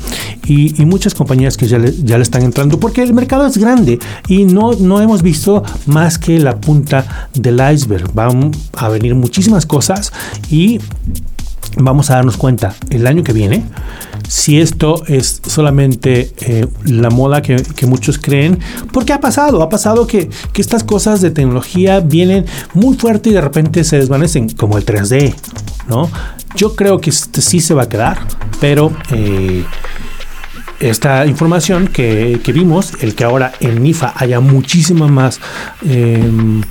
y, 0.47 0.85
muchas 0.85 1.15
compañías 1.15 1.57
que 1.57 1.67
ya 1.67 1.79
le, 1.79 1.93
ya 2.05 2.17
le 2.17 2.23
están 2.23 2.43
entrando 2.43 2.79
porque 2.79 3.03
el 3.03 3.13
mercado 3.13 3.47
es 3.47 3.59
grande 3.59 3.99
y 4.29 4.45
no, 4.45 4.73
no 4.75 5.01
hemos 5.01 5.23
visto 5.23 5.65
más 5.87 6.19
que 6.19 6.39
la 6.39 6.61
punta 6.61 7.29
del 7.35 7.61
iceberg. 7.73 8.13
Van 8.15 8.53
a 8.75 8.89
venir 8.89 9.15
muchísimas 9.15 9.67
cosas 9.67 10.13
y 10.51 10.81
vamos 11.77 12.11
a 12.11 12.17
darnos 12.17 12.37
cuenta 12.37 12.75
el 12.91 13.07
año 13.07 13.23
que 13.23 13.33
viene 13.33 13.65
si 14.29 14.61
esto 14.61 15.05
es 15.07 15.41
solamente 15.47 16.33
eh, 16.39 16.67
la 16.85 17.11
moda 17.11 17.43
que, 17.43 17.57
muchos 17.87 18.19
creen, 18.19 18.59
porque 18.93 19.13
ha 19.13 19.21
pasado, 19.21 19.63
ha 19.63 19.69
pasado 19.69 20.07
que, 20.07 20.29
estas 20.57 20.83
cosas 20.83 21.21
de 21.21 21.31
tecnología 21.31 22.01
vienen 22.01 22.45
muy 22.75 22.97
fuerte 22.97 23.31
y 23.31 23.33
de 23.33 23.41
repente 23.41 23.85
se 23.85 23.99
desvanecen, 23.99 24.49
como 24.49 24.79
el 24.79 24.85
3D, 24.85 25.35
¿no? 25.89 26.11
Yo 26.57 26.75
creo 26.75 27.01
que 27.01 27.11
este 27.11 27.41
sí 27.41 27.61
se 27.61 27.75
va 27.75 27.85
a 27.85 27.89
quedar, 27.89 28.19
pero 28.61 28.91
eh, 29.13 29.65
esta 30.81 31.27
información 31.27 31.89
que, 31.89 32.41
vimos, 32.53 32.93
el 33.01 33.15
que 33.15 33.25
ahora 33.25 33.53
en 33.61 33.83
NIFA 33.83 34.15
haya 34.17 34.41
muchísima 34.41 35.09
más 35.09 35.41
em, 35.89 36.63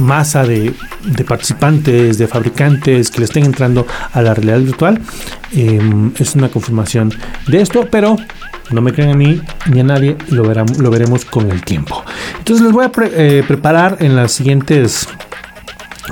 masa 0.00 0.44
de, 0.44 0.74
participantes, 1.26 2.18
de 2.18 2.26
fabricantes 2.26 3.10
que 3.10 3.18
le 3.20 3.24
estén 3.26 3.44
entrando 3.44 3.86
a 4.12 4.22
la 4.22 4.34
realidad 4.34 4.60
virtual, 4.60 5.00
em, 5.52 6.12
es 6.18 6.34
una 6.34 6.48
confirmación 6.48 7.12
de 7.46 7.60
esto, 7.60 7.86
pero 7.90 8.16
no 8.70 8.82
me 8.82 8.92
creen 8.92 9.10
a 9.10 9.14
mí 9.14 9.40
ni 9.66 9.80
a 9.80 9.84
nadie, 9.84 10.16
lo, 10.28 10.44
lo 10.44 10.90
veremos 10.90 11.24
con 11.24 11.50
el 11.50 11.62
tiempo. 11.62 12.04
Entonces 12.38 12.64
les 12.64 12.72
voy 12.72 12.84
a 12.84 12.92
eh, 12.96 13.44
preparar 13.46 13.98
en 14.00 14.16
las 14.16 14.32
siguientes 14.32 15.08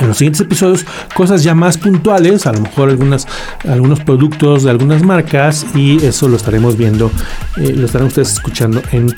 en 0.00 0.09
los 0.09 0.18
siguientes 0.18 0.40
episodios 0.40 0.85
cosas 1.14 1.42
ya 1.42 1.54
más 1.54 1.78
puntuales, 1.78 2.46
a 2.46 2.52
lo 2.52 2.61
mejor 2.61 2.90
algunas, 2.90 3.26
algunos 3.68 4.00
productos 4.00 4.62
de 4.64 4.70
algunas 4.70 5.02
marcas 5.02 5.66
y 5.74 6.04
eso 6.04 6.28
lo 6.28 6.37
estaremos 6.37 6.76
viendo, 6.76 7.11
eh, 7.56 7.72
lo 7.74 7.87
estarán 7.87 8.09
ustedes 8.09 8.32
escuchando 8.35 8.82
en 8.92 9.14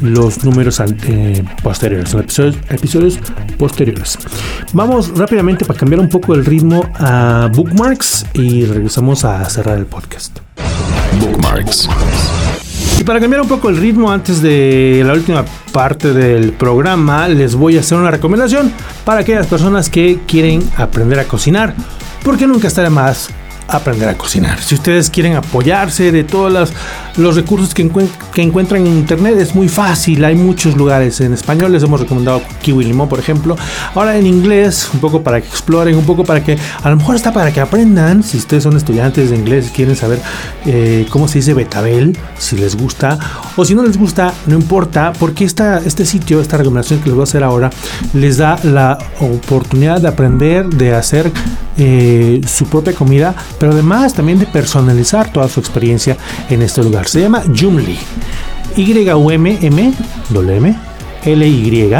los 0.00 0.44
números 0.44 0.80
eh, 0.80 1.44
posteriores, 1.62 2.12
en 2.14 2.20
episodios, 2.20 2.56
episodios 2.68 3.18
posteriores. 3.58 4.18
Vamos 4.72 5.16
rápidamente 5.16 5.64
para 5.64 5.78
cambiar 5.78 6.00
un 6.00 6.08
poco 6.08 6.34
el 6.34 6.44
ritmo 6.44 6.88
a 6.94 7.50
bookmarks 7.52 8.26
y 8.34 8.64
regresamos 8.64 9.24
a 9.24 9.48
cerrar 9.48 9.78
el 9.78 9.86
podcast. 9.86 10.38
Bookmarks. 11.20 11.88
Y 13.02 13.04
para 13.04 13.18
cambiar 13.18 13.42
un 13.42 13.48
poco 13.48 13.68
el 13.68 13.78
ritmo 13.78 14.12
antes 14.12 14.40
de 14.40 15.02
la 15.04 15.14
última 15.14 15.44
parte 15.72 16.12
del 16.12 16.52
programa, 16.52 17.26
les 17.26 17.56
voy 17.56 17.76
a 17.76 17.80
hacer 17.80 17.98
una 17.98 18.12
recomendación 18.12 18.72
para 19.04 19.22
aquellas 19.22 19.48
personas 19.48 19.90
que 19.90 20.20
quieren 20.24 20.62
aprender 20.76 21.18
a 21.18 21.24
cocinar, 21.24 21.74
porque 22.22 22.46
nunca 22.46 22.68
está 22.68 22.80
de 22.84 22.90
más 22.90 23.28
aprender 23.66 24.08
a 24.08 24.16
cocinar. 24.16 24.60
Si 24.60 24.76
ustedes 24.76 25.10
quieren 25.10 25.34
apoyarse 25.34 26.12
de 26.12 26.22
todos 26.22 26.72
los 27.16 27.36
recursos 27.36 27.74
que, 27.74 27.82
encuentran 28.36 28.86
en 28.86 28.98
internet, 28.98 29.36
es 29.38 29.54
muy 29.54 29.68
fácil. 29.68 30.24
Hay 30.24 30.34
muchos 30.34 30.76
lugares. 30.76 31.20
En 31.20 31.32
español 31.32 31.72
les 31.72 31.82
hemos 31.82 32.00
recomendado 32.00 32.42
Kiwi 32.62 32.84
Limón, 32.84 33.08
por 33.08 33.18
ejemplo. 33.18 33.56
Ahora 33.94 34.16
en 34.16 34.26
inglés, 34.26 34.90
un 34.92 35.00
poco 35.00 35.22
para 35.22 35.40
que 35.40 35.48
exploren, 35.48 35.96
un 35.96 36.04
poco 36.04 36.24
para 36.24 36.42
que, 36.42 36.58
a 36.82 36.90
lo 36.90 36.96
mejor 36.96 37.16
está 37.16 37.32
para 37.32 37.52
que 37.52 37.60
aprendan. 37.60 38.22
Si 38.22 38.36
ustedes 38.38 38.62
son 38.62 38.76
estudiantes 38.76 39.30
de 39.30 39.36
inglés 39.36 39.68
y 39.68 39.70
quieren 39.70 39.96
saber 39.96 40.20
eh, 40.66 41.06
cómo 41.10 41.28
se 41.28 41.38
dice 41.38 41.54
betabel, 41.54 42.16
si 42.38 42.56
les 42.56 42.76
gusta, 42.76 43.18
o 43.56 43.64
si 43.64 43.74
no 43.74 43.82
les 43.82 43.96
gusta, 43.96 44.32
no 44.46 44.54
importa, 44.54 45.12
porque 45.18 45.44
esta, 45.44 45.78
este 45.78 46.04
sitio, 46.04 46.40
esta 46.40 46.56
recomendación 46.56 47.00
que 47.00 47.06
les 47.06 47.14
voy 47.14 47.22
a 47.22 47.24
hacer 47.24 47.44
ahora, 47.44 47.70
les 48.14 48.38
da 48.38 48.58
la 48.62 48.98
oportunidad 49.20 50.00
de 50.00 50.08
aprender, 50.08 50.66
de 50.66 50.94
hacer 50.94 51.30
eh, 51.78 52.40
su 52.46 52.66
propia 52.66 52.92
comida 52.92 53.34
pero 53.58 53.72
además 53.72 54.14
también 54.14 54.38
de 54.38 54.46
personalizar 54.46 55.32
toda 55.32 55.48
su 55.48 55.60
experiencia 55.60 56.16
en 56.48 56.62
este 56.62 56.82
lugar. 56.82 57.01
Se 57.06 57.20
llama 57.20 57.42
Joomla. 57.54 57.96
Y-U-M-M, 58.76 59.58
M, 59.62 60.76
L-Y. 61.24 61.94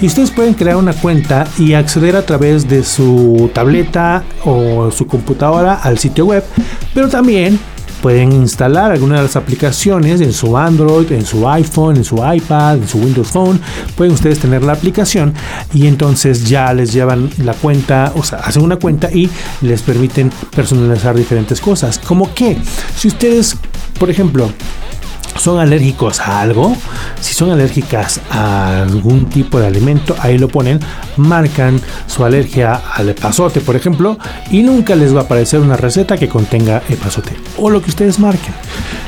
Y 0.00 0.06
ustedes 0.06 0.30
pueden 0.30 0.54
crear 0.54 0.76
una 0.76 0.92
cuenta 0.92 1.46
y 1.58 1.72
acceder 1.72 2.16
a 2.16 2.26
través 2.26 2.68
de 2.68 2.84
su 2.84 3.50
tableta 3.54 4.24
o 4.44 4.90
su 4.90 5.06
computadora 5.06 5.74
al 5.74 5.98
sitio 5.98 6.26
web, 6.26 6.44
pero 6.92 7.08
también 7.08 7.58
pueden 8.02 8.30
instalar 8.32 8.92
alguna 8.92 9.16
de 9.16 9.22
las 9.22 9.36
aplicaciones 9.36 10.20
en 10.20 10.34
su 10.34 10.56
Android, 10.56 11.10
en 11.12 11.24
su 11.24 11.48
iPhone, 11.48 11.96
en 11.96 12.04
su 12.04 12.16
iPad, 12.16 12.76
en 12.76 12.86
su 12.86 12.98
Windows 12.98 13.28
Phone. 13.28 13.58
Pueden 13.96 14.12
ustedes 14.12 14.38
tener 14.38 14.62
la 14.62 14.74
aplicación 14.74 15.32
y 15.72 15.86
entonces 15.86 16.46
ya 16.46 16.72
les 16.74 16.92
llevan 16.92 17.30
la 17.42 17.54
cuenta, 17.54 18.12
o 18.14 18.22
sea, 18.22 18.40
hacen 18.40 18.62
una 18.62 18.76
cuenta 18.76 19.10
y 19.10 19.30
les 19.62 19.80
permiten 19.82 20.30
personalizar 20.54 21.16
diferentes 21.16 21.60
cosas. 21.60 21.98
Como 21.98 22.32
que, 22.34 22.58
si 22.96 23.08
ustedes, 23.08 23.56
por 23.98 24.10
ejemplo, 24.10 24.50
son 25.38 25.60
alérgicos 25.60 26.20
a 26.20 26.40
algo, 26.40 26.76
si 27.20 27.34
son 27.34 27.50
alérgicas 27.50 28.20
a 28.30 28.82
algún 28.82 29.26
tipo 29.26 29.60
de 29.60 29.66
alimento, 29.66 30.16
ahí 30.18 30.38
lo 30.38 30.48
ponen, 30.48 30.80
marcan 31.16 31.80
su 32.06 32.24
alergia 32.24 32.80
al 32.94 33.10
epazote, 33.10 33.60
por 33.60 33.76
ejemplo, 33.76 34.18
y 34.50 34.62
nunca 34.62 34.96
les 34.96 35.14
va 35.14 35.20
a 35.20 35.24
aparecer 35.24 35.60
una 35.60 35.76
receta 35.76 36.16
que 36.16 36.28
contenga 36.28 36.82
epazote 36.88 37.32
o 37.58 37.70
lo 37.70 37.82
que 37.82 37.90
ustedes 37.90 38.18
marquen. 38.18 38.54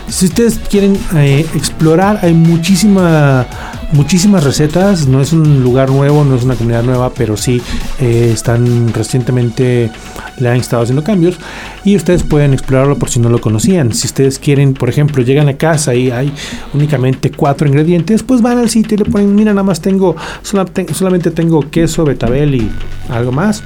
Si 0.09 0.27
ustedes 0.27 0.59
quieren 0.59 0.99
eh, 1.17 1.47
explorar, 1.55 2.21
hay 2.23 2.35
muchísima, 2.35 3.47
muchísimas 3.93 4.45
recetas. 4.45 5.07
No 5.07 5.21
es 5.21 5.33
un 5.33 5.63
lugar 5.63 5.91
nuevo, 5.91 6.25
no 6.25 6.37
es 6.37 6.45
una 6.45 6.55
comunidad 6.55 6.83
nueva, 6.83 7.11
pero 7.11 7.37
sí 7.37 7.61
eh, 8.01 8.31
están 8.33 8.93
recientemente 8.93 9.91
le 10.39 10.49
han 10.49 10.57
estado 10.57 10.83
haciendo 10.83 11.03
cambios 11.03 11.37
y 11.85 11.97
ustedes 11.97 12.23
pueden 12.23 12.53
explorarlo 12.53 12.97
por 12.97 13.11
si 13.11 13.19
no 13.19 13.29
lo 13.29 13.41
conocían. 13.41 13.93
Si 13.93 14.07
ustedes 14.07 14.39
quieren, 14.39 14.75
por 14.75 14.89
ejemplo, 14.89 15.23
llegan 15.23 15.49
a 15.49 15.55
casa 15.55 15.95
y 15.95 16.11
hay 16.11 16.33
únicamente 16.75 17.31
cuatro 17.31 17.67
ingredientes, 17.67 18.23
pues 18.23 18.41
van 18.41 18.59
al 18.59 18.71
sitio 18.71 18.95
y 18.95 18.99
le 18.99 19.11
ponen, 19.11 19.35
mira, 19.35 19.53
nada 19.53 19.65
más 19.65 19.81
tengo, 19.81 20.17
solamente 20.43 21.31
tengo 21.31 21.69
queso, 21.71 22.05
betabel 22.05 22.55
y 22.55 22.71
algo 23.09 23.33
más 23.33 23.63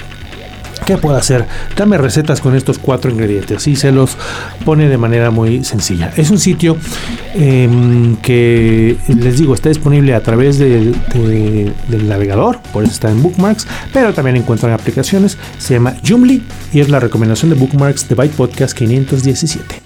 ¿Qué 0.87 0.99
puedo 0.99 1.16
hacer? 1.16 1.47
Dame 1.77 1.97
recetas 1.99 2.40
con 2.40 2.57
estos 2.57 2.79
cuatro 2.79 3.11
ingredientes 3.11 3.66
y 3.68 3.77
se 3.77 3.92
los 3.92 4.16
pone 4.64 4.88
de 4.88 4.99
manera 4.99 5.31
muy 5.31 5.64
sencilla. 5.64 6.12
Es 6.16 6.31
un 6.31 6.38
sitio 6.38 6.77
em, 7.35 8.16
que 8.16 8.97
les 9.07 9.38
digo 9.38 9.55
está 9.55 9.68
disponible 9.68 10.14
a 10.14 10.23
través 10.23 10.59
del 10.59 10.95
navegador, 12.09 12.61
por 12.73 12.85
eso 12.85 12.92
está 12.92 13.11
en 13.11 13.23
Bookmarks, 13.23 13.66
pero 13.92 14.12
también 14.12 14.37
encuentran 14.37 14.73
aplicaciones. 14.73 15.38
Se 15.59 15.75
llama 15.75 15.95
Joomla 16.07 16.38
y 16.73 16.81
es 16.81 16.88
la 16.88 17.01
recomendación 17.01 17.51
de 17.51 17.57
Bookmarks 17.57 18.09
de 18.09 18.14
Byte 18.14 18.35
Podcast 18.35 18.77
517. 18.77 19.83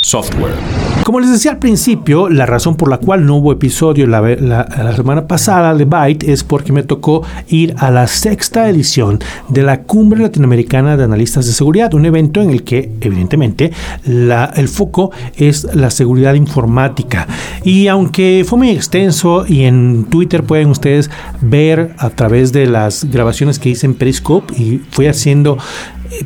Software. 0.00 0.89
Como 1.10 1.18
les 1.18 1.32
decía 1.32 1.50
al 1.50 1.58
principio, 1.58 2.28
la 2.28 2.46
razón 2.46 2.76
por 2.76 2.88
la 2.88 2.98
cual 2.98 3.26
no 3.26 3.34
hubo 3.34 3.50
episodio 3.50 4.06
la, 4.06 4.94
semana 4.94 5.26
pasada 5.26 5.74
de 5.74 5.84
Byte 5.84 6.22
es 6.28 6.44
porque 6.44 6.72
me 6.72 6.84
tocó 6.84 7.24
ir 7.48 7.74
a 7.78 7.90
la 7.90 8.06
sexta 8.06 8.68
edición 8.68 9.18
de 9.48 9.64
la 9.64 9.82
Cumbre 9.82 10.22
Latinoamericana 10.22 10.96
de 10.96 11.02
Analistas 11.02 11.46
de 11.46 11.52
Seguridad, 11.52 11.94
un 11.94 12.06
evento 12.06 12.40
en 12.40 12.50
el 12.50 12.62
que 12.62 12.92
evidentemente 13.00 13.72
el 14.06 14.68
foco 14.68 15.10
es 15.34 15.64
la 15.74 15.90
seguridad 15.90 16.34
informática. 16.34 17.26
Y 17.64 17.88
aunque 17.88 18.44
fue 18.46 18.58
muy 18.58 18.70
extenso 18.70 19.44
y 19.48 19.64
en 19.64 20.04
Twitter 20.04 20.44
pueden 20.44 20.68
ustedes 20.68 21.10
ver 21.40 21.92
a 21.98 22.10
través 22.10 22.52
de 22.52 22.66
las 22.66 23.06
grabaciones 23.10 23.58
que 23.58 23.70
hice 23.70 23.84
en 23.84 23.94
Periscope 23.94 24.54
y 24.56 24.80
fui 24.92 25.08
haciendo 25.08 25.58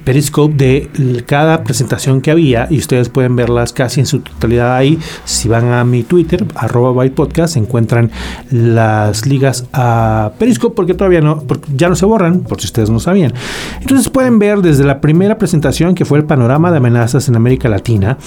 Periscope 0.05 0.55
de 0.55 1.25
cada 1.27 1.63
presentación 1.65 2.21
que 2.21 2.31
había 2.31 2.67
y 2.71 2.79
ustedes 2.79 3.09
pueden 3.09 3.37
verlas 3.37 3.73
casi 3.73 4.01
en 4.01 4.07
su 4.07 4.21
totalidad 4.21 4.77
ahí. 4.77 4.99
Si 5.25 5.49
van 5.49 5.73
a 5.73 5.85
mi 5.85 6.03
Twitter, 6.03 6.47
arroba 6.55 7.05
Podcast, 7.15 7.57
encuentran 7.57 8.11
las 8.51 9.27
ligas 9.27 9.67
a 9.73 10.33
Periscope 10.39 10.75
porque 10.75 10.95
todavía 10.95 11.21
no, 11.21 11.41
porque 11.41 11.71
ya 11.77 11.89
no 11.89 11.97
se 11.97 12.07
borran, 12.07 12.41
por 12.41 12.61
si 12.61 12.67
ustedes 12.67 12.91
no 12.91 13.01
sabían. 13.01 13.33
Entonces 13.81 14.09
pueden 14.09 14.39
ver 14.39 14.63
desde 14.63 14.85
la 14.85 15.01
primera 15.01 15.39
presentación 15.39 15.95
que 15.95 16.05
fue 16.05 16.19
el 16.19 16.25
panorama 16.25 16.71
de 16.71 16.79
amenazas 16.79 17.29
en 17.29 17.37
América 17.37 17.69
Latina, 17.69 18.19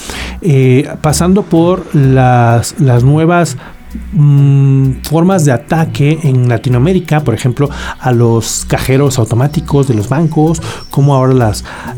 eh, 0.41 0.87
pasando 1.01 1.43
por 1.43 1.95
las, 1.95 2.79
las 2.79 3.03
nuevas 3.03 3.57
Mm, 4.13 5.01
formas 5.03 5.43
de 5.45 5.51
ataque 5.51 6.19
en 6.23 6.47
Latinoamérica, 6.47 7.23
por 7.23 7.33
ejemplo, 7.33 7.69
a 7.99 8.11
los 8.11 8.65
cajeros 8.65 9.19
automáticos 9.19 9.87
de 9.87 9.93
los 9.93 10.09
bancos, 10.09 10.61
como 10.89 11.13
ahora 11.13 11.53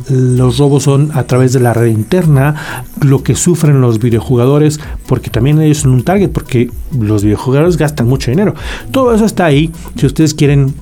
los 0.10 0.58
robos 0.58 0.84
son 0.84 1.12
a 1.14 1.24
través 1.24 1.54
de 1.54 1.60
la 1.60 1.74
red 1.74 1.88
interna, 1.88 2.56
lo 3.02 3.24
que 3.24 3.36
sufren 3.36 3.80
los 3.80 4.00
videojugadores, 4.00 4.80
porque 5.08 5.30
también 5.30 5.62
ellos 5.62 5.80
son 5.80 5.92
un 5.92 6.04
target, 6.04 6.30
porque 6.32 6.72
los 7.00 7.24
videojugadores 7.24 7.78
gastan 7.78 8.08
mucho 8.08 8.32
dinero. 8.32 8.56
Todo 8.92 9.14
eso 9.14 9.26
está 9.26 9.46
ahí. 9.46 9.72
Si 9.96 10.06
ustedes 10.06 10.34
quieren 10.34 10.74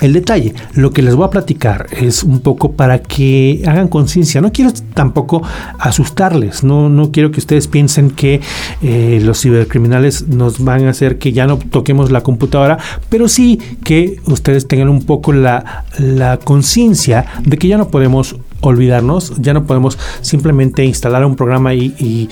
el 0.00 0.12
detalle, 0.12 0.54
lo 0.74 0.90
que 0.90 1.02
les 1.02 1.14
voy 1.14 1.26
a 1.26 1.30
platicar 1.30 1.86
es 1.90 2.22
un 2.22 2.40
poco 2.40 2.72
para 2.72 3.00
que 3.00 3.62
hagan 3.66 3.88
conciencia. 3.88 4.40
No 4.40 4.52
quiero 4.52 4.72
tampoco 4.94 5.42
asustarles, 5.78 6.62
no, 6.62 6.88
no 6.88 7.10
quiero 7.10 7.30
que 7.30 7.40
ustedes 7.40 7.68
piensen 7.68 8.10
que 8.10 8.40
eh, 8.82 9.20
los 9.22 9.40
cibercriminales 9.40 10.28
nos 10.28 10.62
van 10.62 10.86
a 10.86 10.90
hacer 10.90 11.18
que 11.18 11.32
ya 11.32 11.46
no 11.46 11.58
toquemos 11.58 12.10
la 12.10 12.22
computadora, 12.22 12.78
pero 13.08 13.28
sí 13.28 13.60
que 13.84 14.20
ustedes 14.26 14.68
tengan 14.68 14.88
un 14.88 15.04
poco 15.04 15.32
la, 15.32 15.84
la 15.98 16.38
conciencia 16.38 17.26
de 17.44 17.56
que 17.56 17.68
ya 17.68 17.78
no 17.78 17.88
podemos 17.88 18.36
olvidarnos, 18.60 19.34
ya 19.38 19.54
no 19.54 19.64
podemos 19.64 19.98
simplemente 20.20 20.84
instalar 20.84 21.24
un 21.24 21.36
programa 21.36 21.74
y, 21.74 22.28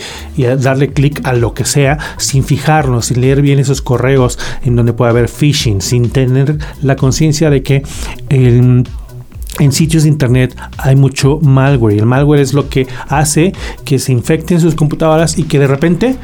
darle 0.58 0.92
clic 0.92 1.20
a 1.24 1.32
lo 1.32 1.54
que 1.54 1.64
sea 1.64 1.98
sin 2.18 2.44
fijarnos, 2.44 3.06
sin 3.06 3.20
leer 3.20 3.42
bien 3.42 3.58
esos 3.58 3.82
correos 3.82 4.38
en 4.64 4.76
donde 4.76 4.92
puede 4.92 5.10
haber 5.10 5.28
phishing, 5.28 5.80
sin 5.80 6.10
tener 6.10 6.58
la 6.82 6.96
conciencia 6.96 7.50
de 7.50 7.62
que 7.62 7.82
en 8.28 9.72
sitios 9.72 10.02
de 10.02 10.08
internet 10.08 10.56
hay 10.78 10.96
mucho 10.96 11.38
malware. 11.40 11.96
Y 11.96 11.98
el 11.98 12.06
malware 12.06 12.40
es 12.40 12.52
lo 12.52 12.68
que 12.68 12.86
hace 13.08 13.52
que 13.84 13.98
se 13.98 14.12
infecten 14.12 14.60
sus 14.60 14.74
computadoras 14.74 15.38
y 15.38 15.44
que 15.44 15.58
de 15.58 15.66
repente 15.66 16.16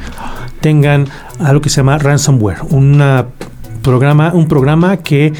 tengan 0.61 1.07
algo 1.39 1.61
que 1.61 1.69
se 1.69 1.77
llama 1.77 1.97
ransomware, 1.97 2.61
una 2.69 3.27
programa, 3.81 4.31
un 4.33 4.47
programa 4.47 4.97
que 4.97 5.33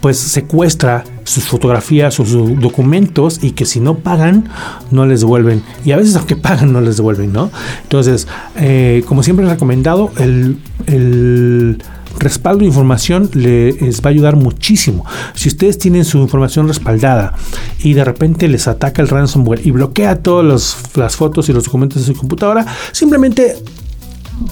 pues 0.00 0.18
secuestra 0.18 1.04
sus 1.26 1.44
fotografías 1.44 2.14
sus 2.14 2.32
documentos 2.60 3.40
y 3.42 3.50
que 3.50 3.66
si 3.66 3.80
no 3.80 3.98
pagan 3.98 4.48
no 4.90 5.06
les 5.06 5.20
devuelven 5.20 5.62
y 5.84 5.92
a 5.92 5.96
veces 5.96 6.16
aunque 6.16 6.36
pagan 6.46 6.72
no 6.72 6.80
les 6.80 6.96
devuelven 6.96 7.32
no 7.32 7.50
entonces 7.82 8.26
eh, 8.56 9.04
como 9.06 9.22
siempre 9.22 9.44
he 9.44 9.48
recomendado 9.48 10.12
el, 10.18 10.58
el 10.86 11.78
respaldo 12.18 12.60
de 12.60 12.66
información 12.66 13.30
les 13.34 14.00
va 14.00 14.06
a 14.06 14.08
ayudar 14.08 14.36
muchísimo. 14.36 15.04
Si 15.34 15.48
ustedes 15.48 15.78
tienen 15.78 16.04
su 16.04 16.18
información 16.18 16.68
respaldada 16.68 17.34
y 17.80 17.94
de 17.94 18.04
repente 18.04 18.48
les 18.48 18.68
ataca 18.68 19.02
el 19.02 19.08
ransomware 19.08 19.66
y 19.66 19.70
bloquea 19.70 20.22
todas 20.22 20.76
las 20.94 21.16
fotos 21.16 21.48
y 21.48 21.52
los 21.52 21.64
documentos 21.64 22.06
de 22.06 22.12
su 22.12 22.18
computadora, 22.18 22.66
simplemente 22.92 23.56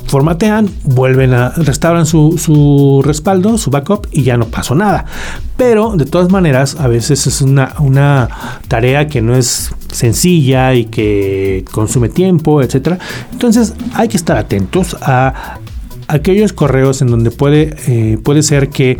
formatean, 0.06 0.70
vuelven 0.84 1.34
a 1.34 1.50
restauran 1.50 2.06
su, 2.06 2.38
su, 2.38 3.02
respaldo, 3.04 3.58
su 3.58 3.70
backup 3.70 4.06
y 4.10 4.22
ya 4.22 4.36
no 4.36 4.46
pasó 4.46 4.74
nada. 4.74 5.04
Pero 5.56 5.96
de 5.96 6.06
todas 6.06 6.30
maneras, 6.30 6.76
a 6.78 6.88
veces 6.88 7.26
es 7.26 7.40
una, 7.40 7.74
una 7.78 8.28
tarea 8.68 9.06
que 9.06 9.20
no 9.20 9.36
es 9.36 9.72
sencilla 9.92 10.74
y 10.74 10.86
que 10.86 11.64
consume 11.70 12.08
tiempo, 12.08 12.62
etcétera. 12.62 12.98
Entonces 13.32 13.74
hay 13.94 14.08
que 14.08 14.16
estar 14.16 14.36
atentos 14.36 14.96
a 15.02 15.58
aquellos 16.08 16.52
correos 16.52 17.02
en 17.02 17.08
donde 17.08 17.30
puede, 17.30 17.74
eh, 17.86 18.18
puede 18.22 18.42
ser 18.42 18.70
que 18.70 18.98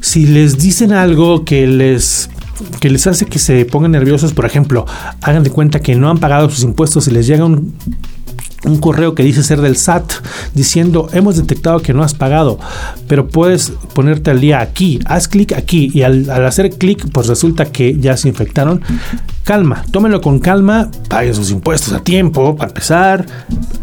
si 0.00 0.26
les 0.26 0.58
dicen 0.58 0.92
algo 0.92 1.44
que 1.44 1.66
les 1.66 2.28
que 2.80 2.90
les 2.90 3.06
hace 3.06 3.26
que 3.26 3.38
se 3.38 3.64
pongan 3.64 3.92
nerviosos, 3.92 4.34
por 4.34 4.44
ejemplo, 4.44 4.86
hagan 5.20 5.42
de 5.42 5.50
cuenta 5.50 5.80
que 5.80 5.96
no 5.96 6.10
han 6.10 6.18
pagado 6.18 6.48
sus 6.50 6.62
impuestos 6.62 7.08
y 7.08 7.10
les 7.10 7.26
llega 7.26 7.44
un 7.44 7.74
un 8.64 8.78
correo 8.78 9.14
que 9.14 9.22
dice 9.22 9.42
ser 9.42 9.60
del 9.60 9.76
SAT 9.76 10.12
diciendo 10.54 11.08
hemos 11.12 11.36
detectado 11.36 11.80
que 11.80 11.94
no 11.94 12.02
has 12.02 12.14
pagado, 12.14 12.58
pero 13.08 13.28
puedes 13.28 13.72
ponerte 13.94 14.30
al 14.30 14.40
día 14.40 14.60
aquí, 14.60 15.00
haz 15.06 15.28
clic 15.28 15.52
aquí 15.52 15.90
y 15.92 16.02
al, 16.02 16.30
hacer 16.30 16.70
clic 16.70 17.10
pues 17.12 17.26
resulta 17.26 17.66
que 17.66 17.98
ya 17.98 18.16
se 18.16 18.28
infectaron. 18.28 18.82
Calma, 19.44 19.84
tómenlo 19.90 20.20
con 20.20 20.38
calma, 20.38 20.88
paguen 21.08 21.34
sus 21.34 21.50
impuestos 21.50 21.92
a 21.92 21.98
tiempo 21.98 22.54
para 22.54 22.68
empezar 22.68 23.26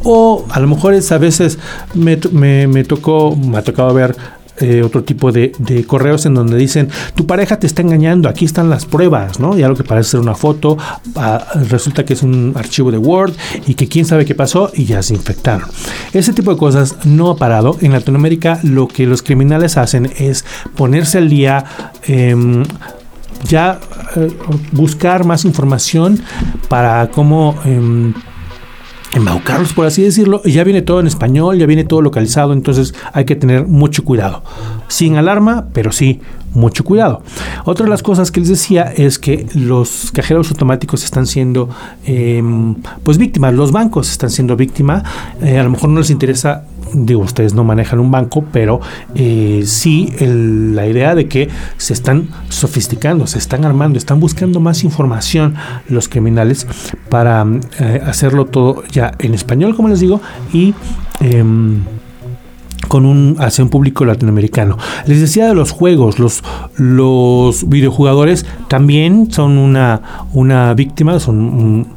o 0.04 0.46
a 0.50 0.60
lo 0.62 0.68
mejor 0.68 0.94
es 0.94 1.12
a 1.12 1.18
veces 1.18 1.60
me, 1.94 2.18
me, 2.32 2.68
me 2.68 2.86
tocó, 2.86 3.36
me 3.36 3.58
ha 3.58 3.62
tocado 3.62 3.94
ver 3.94 4.16
eh, 4.60 4.84
otro 4.84 5.04
tipo 5.04 5.32
de, 5.32 5.52
correos 5.88 6.26
en 6.26 6.34
donde 6.34 6.58
dicen 6.58 6.90
tu 7.16 7.26
pareja 7.26 7.60
te 7.60 7.68
está 7.68 7.82
engañando, 7.82 8.30
aquí 8.30 8.46
están 8.46 8.70
las 8.70 8.86
pruebas, 8.86 9.40
¿no? 9.40 9.58
Ya 9.58 9.68
lo 9.68 9.76
que 9.76 9.84
parece 9.84 10.12
ser 10.12 10.20
una 10.20 10.36
foto, 10.36 10.78
ah, 11.16 11.46
resulta 11.70 12.06
que 12.06 12.14
es 12.14 12.24
un 12.24 12.54
archivo 12.56 12.92
de 12.92 12.98
Word 12.98 13.34
y 13.68 13.76
que 13.76 13.88
quién 13.88 14.06
sabe 14.06 14.26
qué 14.26 14.36
pasó 14.36 14.72
y 14.74 14.86
ya 14.86 15.02
se 15.02 15.14
infectaron. 15.14 15.70
Ese 16.14 16.34
tipo 16.34 16.52
de 16.52 16.58
cosas 16.58 17.06
no 17.06 17.30
ha 17.30 17.38
parado. 17.38 17.78
En 17.82 17.92
Latinoamérica 17.92 18.60
lo 18.64 18.88
que 18.88 19.06
los 19.06 19.22
criminales 19.22 19.78
hacen 19.78 20.12
es 20.18 20.46
ponerse 20.76 21.18
al 21.18 21.30
día. 21.30 21.66
Em, 22.04 22.64
ya 23.48 23.80
eh, 24.16 24.32
buscar 24.72 25.24
más 25.26 25.46
información 25.46 26.20
para 26.68 27.10
cómo 27.10 27.56
em, 27.64 28.14
embaucarlos, 29.14 29.74
por 29.74 29.86
así 29.86 30.04
decirlo, 30.04 30.42
y 30.46 30.52
ya 30.52 30.64
viene 30.64 30.82
todo 30.82 31.00
en 31.00 31.08
español, 31.08 31.58
ya 31.58 31.66
viene 31.66 31.84
todo 31.84 32.02
localizado, 32.02 32.54
entonces 32.54 32.94
hay 33.14 33.26
que 33.26 33.36
tener 33.36 33.66
mucho 33.66 34.04
cuidado. 34.04 34.44
Sin 34.88 35.18
alarma, 35.18 35.68
pero 35.74 35.92
sí 35.92 36.22
mucho 36.54 36.84
cuidado. 36.84 37.22
Otra 37.66 37.86
de 37.86 37.90
las 37.90 38.04
cosas 38.04 38.32
que 38.32 38.40
les 38.40 38.50
decía 38.50 38.84
es 38.84 39.20
que 39.20 39.46
los 39.54 40.12
cajeros 40.12 40.50
automáticos 40.50 41.04
están 41.04 41.28
siendo 41.28 41.70
em, 42.06 42.76
pues 43.04 43.18
víctimas, 43.18 43.54
los 43.54 43.72
bancos 43.72 44.10
están 44.12 44.30
siendo 44.30 44.56
víctimas, 44.56 45.04
eh, 45.42 45.60
a 45.60 45.64
lo 45.64 45.72
mejor 45.72 45.90
no 45.90 46.00
les 46.00 46.10
interesa 46.10 46.64
digo, 46.94 47.22
ustedes 47.22 47.54
no 47.54 47.64
manejan 47.64 48.00
un 48.00 48.12
banco, 48.12 48.44
pero 48.52 48.80
eh, 49.16 49.64
sí 49.66 50.14
la 50.20 50.88
idea 50.88 51.16
de 51.16 51.28
que 51.28 51.50
se 51.78 51.94
están 51.94 52.30
sofisticando, 52.50 53.28
se 53.28 53.40
están 53.40 53.66
armando, 53.66 53.98
están 53.98 54.20
buscando 54.20 54.60
más 54.60 54.84
información 54.84 55.56
los 55.88 56.08
criminales 56.08 56.68
para 57.10 57.46
eh, 57.80 58.02
hacerlo 58.06 58.46
todo 58.46 58.84
ya 58.92 59.14
en 59.20 59.34
español, 59.34 59.76
como 59.76 59.90
les 59.90 60.00
digo, 60.00 60.22
y... 60.54 60.74
Em, 61.22 61.82
con 62.90 63.06
un 63.06 63.36
hacia 63.40 63.64
un 63.64 63.70
público 63.70 64.04
latinoamericano. 64.04 64.78
Les 65.06 65.22
decía 65.22 65.48
de 65.48 65.54
los 65.54 65.72
juegos, 65.72 66.20
los, 66.20 66.44
los 66.76 67.70
videojugadores 67.70 68.46
también 68.68 69.32
son 69.32 69.58
una, 69.58 70.28
una 70.34 70.74
víctima, 70.74 71.20
son 71.20 71.38
un, 71.40 71.88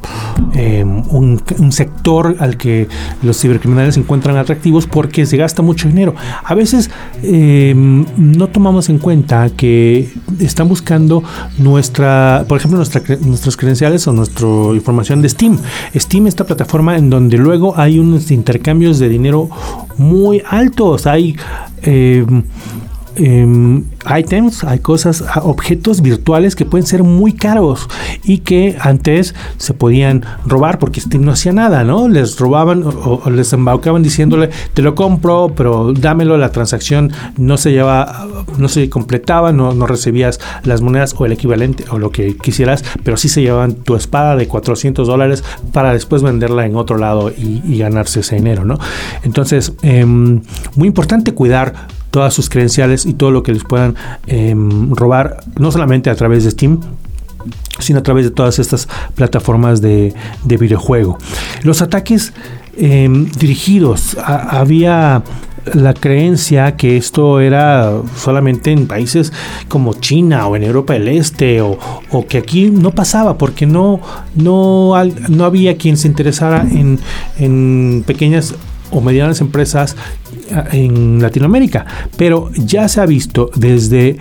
em, 0.53 1.71
sector 1.71 2.35
al 2.39 2.57
que 2.57 2.87
los 3.21 3.39
cibercriminales 3.39 3.97
encuentran 3.97 4.37
atractivos 4.37 4.87
porque 4.87 5.25
se 5.25 5.37
gasta 5.37 5.61
mucho 5.61 5.87
dinero. 5.87 6.15
A 6.43 6.53
veces 6.55 6.89
em, 7.23 8.05
no 8.17 8.47
tomamos 8.47 8.89
en 8.89 8.99
cuenta 8.99 9.49
que 9.49 10.11
están 10.39 10.67
buscando 10.67 11.23
nuestra, 11.57 12.45
por 12.47 12.57
ejemplo, 12.57 12.77
nuestra, 12.77 13.01
nuestras 13.21 13.57
credenciales 13.57 14.07
o 14.07 14.13
nuestra 14.13 14.47
información 14.73 15.21
de 15.21 15.29
Steam. 15.29 15.57
Steam, 15.95 16.27
esta 16.27 16.45
plataforma 16.45 16.97
en 16.97 17.09
donde 17.09 17.37
luego 17.37 17.73
hay 17.77 17.99
unos 17.99 18.31
intercambios 18.31 18.99
de 18.99 19.09
dinero 19.09 19.49
muy 19.97 20.41
altos. 20.49 21.07
Hay 21.07 21.35
eh, 21.83 22.25
Em, 23.15 23.83
items, 24.17 24.63
hay 24.63 24.79
cosas, 24.79 25.23
objetos 25.43 26.01
virtuales 26.01 26.55
que 26.55 26.65
pueden 26.65 26.87
ser 26.87 27.03
muy 27.03 27.33
caros 27.33 27.87
y 28.23 28.39
que 28.39 28.75
antes 28.79 29.35
se 29.57 29.73
podían 29.73 30.23
robar 30.45 30.79
porque 30.79 30.99
Steam 30.99 31.23
no 31.23 31.31
hacía 31.31 31.53
nada, 31.53 31.83
¿no? 31.83 32.07
Les 32.07 32.39
robaban 32.39 32.83
o, 32.83 33.29
les 33.29 33.53
embaucaban 33.53 34.01
diciéndole, 34.01 34.49
te 34.73 34.81
lo 34.81 34.95
compro, 34.95 35.53
pero 35.55 35.93
dámelo, 35.93 36.37
la 36.37 36.51
transacción 36.51 37.11
no 37.37 37.57
se 37.57 37.71
lleva, 37.71 38.27
no 38.57 38.67
se 38.67 38.89
completaba, 38.89 39.51
no, 39.51 39.73
no 39.73 39.85
recibías 39.85 40.39
las 40.63 40.81
monedas 40.81 41.13
o 41.17 41.25
el 41.25 41.33
equivalente 41.33 41.85
o 41.91 41.99
lo 41.99 42.11
que 42.11 42.35
quisieras, 42.35 42.83
pero 43.03 43.17
sí 43.17 43.29
se 43.29 43.41
llevaban 43.41 43.75
tu 43.75 43.95
espada 43.95 44.35
de 44.35 44.47
400 44.47 45.07
dólares 45.07 45.43
para 45.71 45.93
después 45.93 46.23
venderla 46.23 46.65
en 46.65 46.75
otro 46.75 46.97
lado 46.97 47.29
y, 47.29 47.83
ganarse 47.83 48.21
ese 48.21 48.35
dinero, 48.35 48.63
¿no? 48.63 48.79
Entonces, 49.23 49.73
em, 49.81 50.41
muy 50.75 50.87
importante 50.87 51.33
cuidar 51.33 51.87
todas 52.13 52.31
sus 52.31 52.47
credenciales 52.47 53.07
y 53.07 53.15
todo 53.15 53.31
lo 53.31 53.41
que 53.41 53.51
les 53.51 53.63
puedan 53.63 53.95
em, 54.27 54.91
robar, 54.91 55.43
no 55.57 55.71
solamente 55.71 56.11
a 56.11 56.15
través 56.15 56.43
de 56.43 56.51
Steam, 56.51 56.79
sino 57.79 57.97
a 57.97 58.03
través 58.03 58.23
de 58.25 58.29
todas 58.29 58.59
estas 58.59 58.87
plataformas 59.15 59.81
de, 59.81 60.13
videojuego. 60.45 61.17
Los 61.63 61.81
ataques 61.81 62.31
em, 62.77 63.31
dirigidos, 63.31 64.15
había 64.23 65.23
la 65.73 65.95
creencia 65.95 66.75
que 66.75 66.97
esto 66.97 67.39
era 67.39 67.91
solamente 68.15 68.71
en 68.71 68.85
países 68.85 69.33
como 69.67 69.95
China 69.95 70.45
o 70.45 70.55
en 70.55 70.63
Europa 70.63 70.93
del 70.93 71.07
Este 71.07 71.61
o, 71.61 71.79
que 72.29 72.37
aquí 72.37 72.69
no 72.69 72.91
pasaba 72.91 73.39
porque 73.39 73.65
no, 73.65 74.01
no, 74.35 74.93
no 75.29 75.45
había 75.45 75.77
quien 75.77 75.97
se 75.97 76.07
interesara 76.07 76.61
en, 76.61 76.99
en 77.39 78.03
pequeñas 78.05 78.53
o 78.91 79.01
medianas 79.01 79.41
empresas 79.41 79.95
en 80.71 81.21
Latinoamérica, 81.21 81.85
pero 82.17 82.49
ya 82.53 82.87
se 82.87 83.01
ha 83.01 83.05
visto 83.05 83.49
desde 83.55 84.17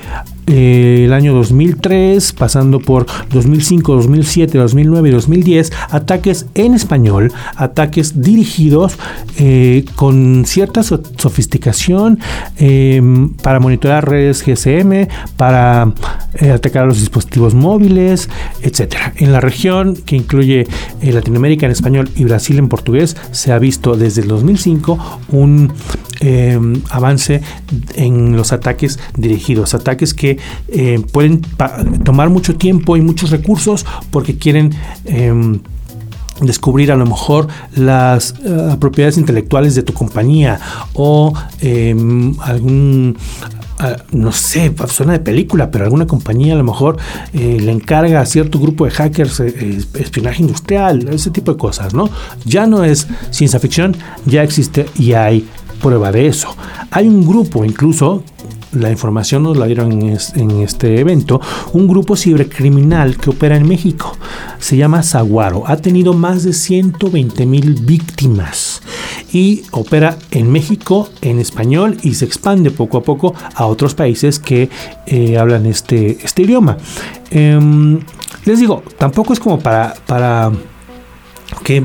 eh, 0.55 1.07
el 1.07 1.15
año 1.15 1.33
2003, 1.33 2.35
pasando 2.35 2.79
por 2.79 3.07
2005, 3.31 3.95
2007, 3.95 4.59
2009 4.59 5.09
y 5.09 5.13
2010, 5.13 5.73
ataques 5.89 6.45
en 6.55 6.75
español, 6.75 7.33
ataques 7.57 8.21
dirigidos 8.21 8.99
eh, 9.39 9.87
con 9.97 10.45
cierta 10.45 10.83
sofisticación 10.83 12.19
em, 12.59 13.31
para 13.31 13.61
monitorear 13.61 14.07
redes 14.07 14.45
GSM, 14.45 15.09
para 15.39 15.95
eh, 16.35 16.51
atacar 16.51 16.83
a 16.83 16.87
los 16.87 17.01
dispositivos 17.01 17.55
móviles, 17.55 18.29
etcétera. 18.61 19.15
En 19.17 19.33
la 19.33 19.41
región 19.41 19.97
que 19.97 20.17
incluye 20.17 20.67
Latinoamérica 21.01 21.65
en 21.65 21.73
español 21.73 22.11
y 22.15 22.25
Brasil 22.25 22.59
en 22.59 22.69
portugués, 22.69 23.17
se 23.31 23.53
ha 23.53 23.59
visto 23.59 23.97
desde 23.97 24.21
el 24.21 24.29
2005 24.29 25.21
un 25.31 25.73
em, 26.21 26.83
avance 26.91 27.41
en 27.95 28.37
los 28.37 28.53
ataques 28.53 28.99
dirigidos, 29.17 29.73
ataques 29.73 30.13
que 30.13 30.42
eh, 30.69 31.01
pueden 31.13 31.43
tomar 32.05 32.31
mucho 32.31 32.57
tiempo 32.57 32.97
y 32.97 33.01
muchos 33.01 33.31
recursos 33.31 33.87
porque 34.11 34.37
quieren 34.37 34.75
em, 35.05 35.61
descubrir 36.41 36.93
a 36.93 36.97
lo 36.97 37.07
mejor 37.07 37.49
las 37.75 38.35
eh, 38.45 38.77
propiedades 38.81 39.19
intelectuales 39.19 39.75
de 39.75 39.83
tu 39.83 39.93
compañía 39.93 40.61
o 40.95 41.33
em, 41.61 42.35
algún 42.41 43.17
ah, 43.79 43.97
no 44.13 44.33
sé, 44.33 44.73
suena 44.89 45.13
de 45.13 45.21
película, 45.21 45.71
pero 45.71 45.85
alguna 45.85 46.07
compañía 46.07 46.55
a 46.55 46.57
lo 46.57 46.65
mejor 46.65 46.97
eh, 47.33 47.59
le 47.61 47.73
encarga 47.73 48.21
a 48.21 48.27
cierto 48.27 48.59
grupo 48.59 48.85
de 48.85 48.91
hackers 48.93 49.41
espionaje 49.41 50.43
industrial, 50.43 51.09
ese 51.09 51.31
tipo 51.31 51.53
de 51.53 51.59
cosas, 51.59 51.95
¿no? 51.95 52.09
Ya 52.45 52.67
no 52.67 52.85
es 52.85 53.07
ciencia 53.31 53.59
ficción, 53.61 53.97
ya 54.25 54.43
existe 54.43 54.87
y 54.99 55.13
hay 55.13 55.47
prueba 55.83 56.13
de 56.13 56.29
eso. 56.29 56.49
Hay 56.91 57.09
un 57.09 57.27
grupo 57.27 57.65
incluso 57.65 58.23
la 58.73 58.91
información 58.91 59.43
nos 59.43 59.57
la 59.57 59.67
dieron 59.67 59.93
en, 59.93 60.51
este 60.63 61.01
evento, 61.01 61.41
un 61.73 61.87
grupo 61.87 62.17
cibercriminal 62.17 63.17
que 63.17 63.31
opera 63.31 63.57
en 63.57 63.69
México. 63.69 64.17
Se 64.59 64.77
llama 64.77 65.03
Zaguaro. 65.03 65.65
Ha 65.67 65.77
tenido 65.77 66.15
más 66.15 66.43
de 66.45 66.53
120 66.53 67.47
mil 67.47 67.75
víctimas 67.83 68.83
y 69.33 69.63
opera 69.73 70.19
en 70.31 70.51
México 70.51 71.09
en 71.21 71.39
español 71.39 71.97
y 72.03 72.15
se 72.15 72.25
expande 72.25 72.71
poco 72.71 72.99
a 72.99 73.03
poco 73.03 73.35
a 73.55 73.67
otros 73.67 73.95
países 73.95 74.39
que 74.39 74.69
eh, 75.07 75.39
hablan 75.39 75.67
este, 75.67 76.19
este 76.25 76.43
idioma. 76.43 76.77
Em, 77.31 78.01
les 78.45 78.59
digo, 78.59 78.83
tampoco 78.99 79.33
es 79.33 79.41
como 79.41 79.59
para, 79.59 79.95
para 80.07 80.51
que 81.63 81.85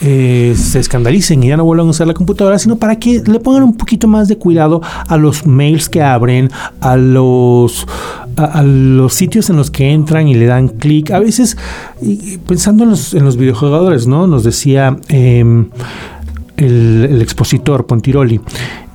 eh, 0.00 0.54
se 0.56 0.78
escandalicen 0.78 1.42
y 1.42 1.48
ya 1.48 1.56
no 1.56 1.64
vuelvan 1.64 1.88
a 1.88 1.90
usar 1.90 2.06
la 2.06 2.14
computadora, 2.14 2.58
sino 2.58 2.76
para 2.76 2.96
que 2.96 3.22
le 3.24 3.40
pongan 3.40 3.62
un 3.62 3.76
poquito 3.76 4.08
más 4.08 4.28
de 4.28 4.38
cuidado 4.38 4.80
a 5.06 5.16
los 5.16 5.46
mails 5.46 5.88
que 5.88 6.02
abren, 6.02 6.50
a 6.80 6.96
los, 6.96 7.86
a, 8.36 8.62
los 8.62 9.14
sitios 9.14 9.50
en 9.50 9.56
los 9.56 9.70
que 9.70 9.90
entran 9.90 10.28
y 10.28 10.34
le 10.34 10.46
dan 10.46 10.68
clic. 10.68 11.10
A 11.10 11.18
veces, 11.18 11.56
pensando 12.46 12.84
en 12.84 12.90
los, 12.90 13.14
en 13.14 13.24
los 13.24 14.06
¿no? 14.06 14.26
Nos 14.26 14.44
decía... 14.44 14.96
Em, 15.08 15.68
el, 16.58 17.22
expositor 17.22 17.86
Pontiroli, 17.86 18.40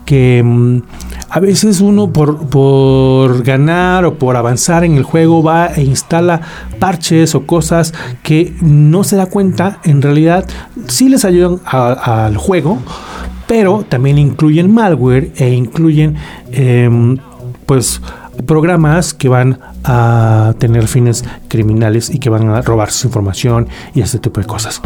que 0.05 0.41
mm, 0.43 0.81
a 1.29 1.39
veces 1.39 1.81
uno 1.81 2.11
por, 2.11 2.47
por, 2.47 3.43
ganar 3.43 4.05
o 4.05 4.15
por 4.15 4.35
avanzar 4.35 4.83
en 4.83 4.95
el 4.95 5.03
juego 5.03 5.43
va 5.43 5.67
e 5.67 5.83
instala 5.83 6.41
parches 6.79 7.35
o 7.35 7.45
cosas 7.45 7.93
que 8.21 8.55
no 8.61 9.03
se 9.03 9.15
da 9.15 9.25
cuenta, 9.25 9.79
en 9.83 10.01
realidad 10.01 10.47
sí 10.87 11.09
les 11.09 11.25
ayudan 11.25 11.59
al 11.65 12.37
juego, 12.37 12.79
pero 13.47 13.85
también 13.87 14.17
incluyen 14.17 14.73
malware 14.73 15.31
e 15.35 15.54
incluyen 15.54 16.15
em, 16.51 17.17
pues 17.65 18.01
programas 18.45 19.13
que 19.13 19.29
van 19.29 19.60
a 19.84 20.54
tener 20.58 20.88
fines 20.88 21.23
criminales 21.48 22.10
y 22.10 22.19
que 22.19 22.29
van 22.29 22.50
a 22.50 22.62
robar 22.62 22.92
su 22.92 23.08
información 23.08 23.67
y 23.94 24.02
este 24.02 24.19
tipo 24.19 24.40
de 24.40 24.48
cosas. 24.48 24.81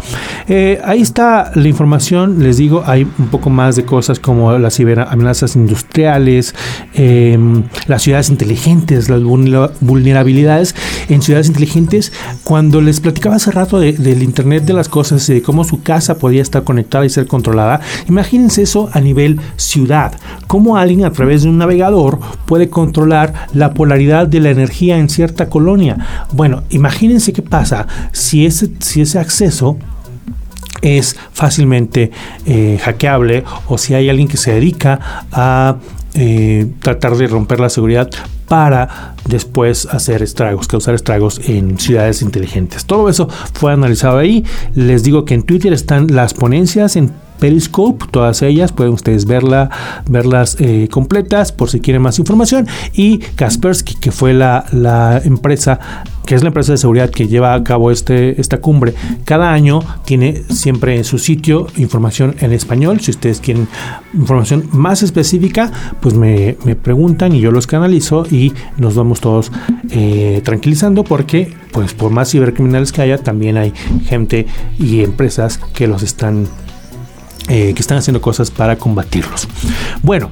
Eh, 0.48 0.80
ahí 0.84 1.00
está 1.00 1.52
la 1.54 1.68
información, 1.68 2.42
les 2.42 2.56
digo, 2.56 2.82
hay 2.86 3.06
un 3.18 3.28
poco 3.28 3.50
más 3.50 3.76
de 3.76 3.84
cosas 3.84 4.18
como 4.18 4.56
las 4.58 4.76
ciberamenazas 4.76 5.56
industriales, 5.56 6.54
em, 6.94 7.64
las 7.86 8.02
ciudades 8.02 8.30
inteligentes, 8.30 9.08
las 9.08 9.22
vulnerabilidades 9.22 10.74
en 11.08 11.22
ciudades 11.22 11.48
inteligentes. 11.48 12.12
Cuando 12.44 12.80
les 12.80 13.00
platicaba 13.00 13.36
hace 13.36 13.50
rato 13.50 13.78
del 13.78 14.22
Internet 14.22 14.64
de 14.64 14.72
las 14.72 14.88
cosas 14.88 15.28
y 15.28 15.34
de 15.34 15.42
cómo 15.42 15.64
su 15.64 15.82
casa 15.82 16.18
podía 16.18 16.42
estar 16.42 16.64
conectada 16.64 17.04
y 17.04 17.10
ser 17.10 17.26
controlada, 17.26 17.80
imagínense 18.08 18.62
eso 18.62 18.88
a 18.92 19.00
nivel 19.00 19.40
ciudad, 19.56 20.12
cómo 20.46 20.76
alguien 20.76 21.04
a 21.04 21.12
través 21.12 21.42
de 21.42 21.48
un 21.48 21.58
navegador 21.58 22.18
puede 22.46 22.68
controlar 22.68 23.48
la 23.52 23.74
polaridad 23.74 24.26
de 24.26 24.40
la 24.40 24.50
energía 24.50 24.87
en 24.96 25.08
cierta 25.08 25.48
colonia. 25.48 26.26
Bueno, 26.32 26.62
imagínense 26.70 27.32
qué 27.32 27.42
pasa 27.42 27.86
si 28.12 28.46
ese, 28.46 28.70
si 28.78 29.00
ese 29.02 29.18
acceso 29.18 29.76
es 30.80 31.16
fácilmente 31.32 32.10
eh, 32.46 32.78
hackeable 32.82 33.44
o 33.66 33.78
si 33.78 33.94
hay 33.94 34.08
alguien 34.08 34.28
que 34.28 34.36
se 34.36 34.52
dedica 34.52 35.26
a 35.32 35.76
eh, 36.14 36.66
tratar 36.80 37.16
de 37.16 37.26
romper 37.26 37.60
la 37.60 37.68
seguridad 37.68 38.08
para 38.48 39.14
después 39.26 39.86
hacer 39.86 40.22
estragos, 40.22 40.66
causar 40.66 40.94
estragos 40.94 41.40
en 41.44 41.78
ciudades 41.78 42.22
inteligentes. 42.22 42.86
Todo 42.86 43.08
eso 43.08 43.28
fue 43.52 43.72
analizado 43.72 44.18
ahí. 44.18 44.44
Les 44.74 45.02
digo 45.02 45.24
que 45.24 45.34
en 45.34 45.42
Twitter 45.42 45.72
están 45.72 46.06
las 46.08 46.32
ponencias 46.32 46.96
en 46.96 47.12
Periscope, 47.38 48.06
todas 48.10 48.42
ellas 48.42 48.72
pueden 48.72 48.92
ustedes 48.92 49.24
verla, 49.26 49.70
verlas 50.08 50.56
eh, 50.60 50.88
completas 50.90 51.52
por 51.52 51.70
si 51.70 51.80
quieren 51.80 52.02
más 52.02 52.18
información. 52.18 52.66
Y 52.92 53.18
Kaspersky, 53.18 53.94
que 53.94 54.12
fue 54.12 54.34
la, 54.34 54.64
la 54.72 55.20
empresa 55.24 55.80
que 56.28 56.34
es 56.34 56.42
la 56.42 56.48
empresa 56.48 56.72
de 56.72 56.78
seguridad 56.78 57.08
que 57.08 57.26
lleva 57.26 57.54
a 57.54 57.64
cabo 57.64 57.90
este, 57.90 58.38
esta 58.38 58.60
cumbre, 58.60 58.92
cada 59.24 59.50
año 59.50 59.80
tiene 60.04 60.42
siempre 60.50 60.94
en 60.94 61.04
su 61.04 61.16
sitio 61.16 61.68
información 61.78 62.36
en 62.40 62.52
español. 62.52 63.00
Si 63.00 63.12
ustedes 63.12 63.40
quieren 63.40 63.66
información 64.12 64.68
más 64.70 65.02
específica, 65.02 65.72
pues 66.02 66.12
me, 66.12 66.54
preguntan 66.82 67.34
y 67.34 67.40
yo 67.40 67.50
los 67.50 67.66
canalizo 67.66 68.26
y 68.30 68.52
nos 68.76 68.94
vamos 68.94 69.22
todos 69.22 69.50
eh, 69.90 70.42
tranquilizando 70.44 71.02
porque 71.02 71.54
pues 71.72 71.94
por 71.94 72.10
más 72.10 72.30
cibercriminales 72.30 72.92
que 72.92 73.00
haya, 73.00 73.16
también 73.16 73.56
hay 73.56 73.72
gente 74.04 74.46
y 74.78 75.02
empresas 75.04 75.58
que 75.72 75.86
los 75.86 76.02
están 76.02 76.46
eh, 77.48 77.72
que 77.74 77.80
están 77.80 77.98
haciendo 77.98 78.20
cosas 78.20 78.50
para 78.50 78.76
combatirlos. 78.76 79.48
Bueno, 80.02 80.30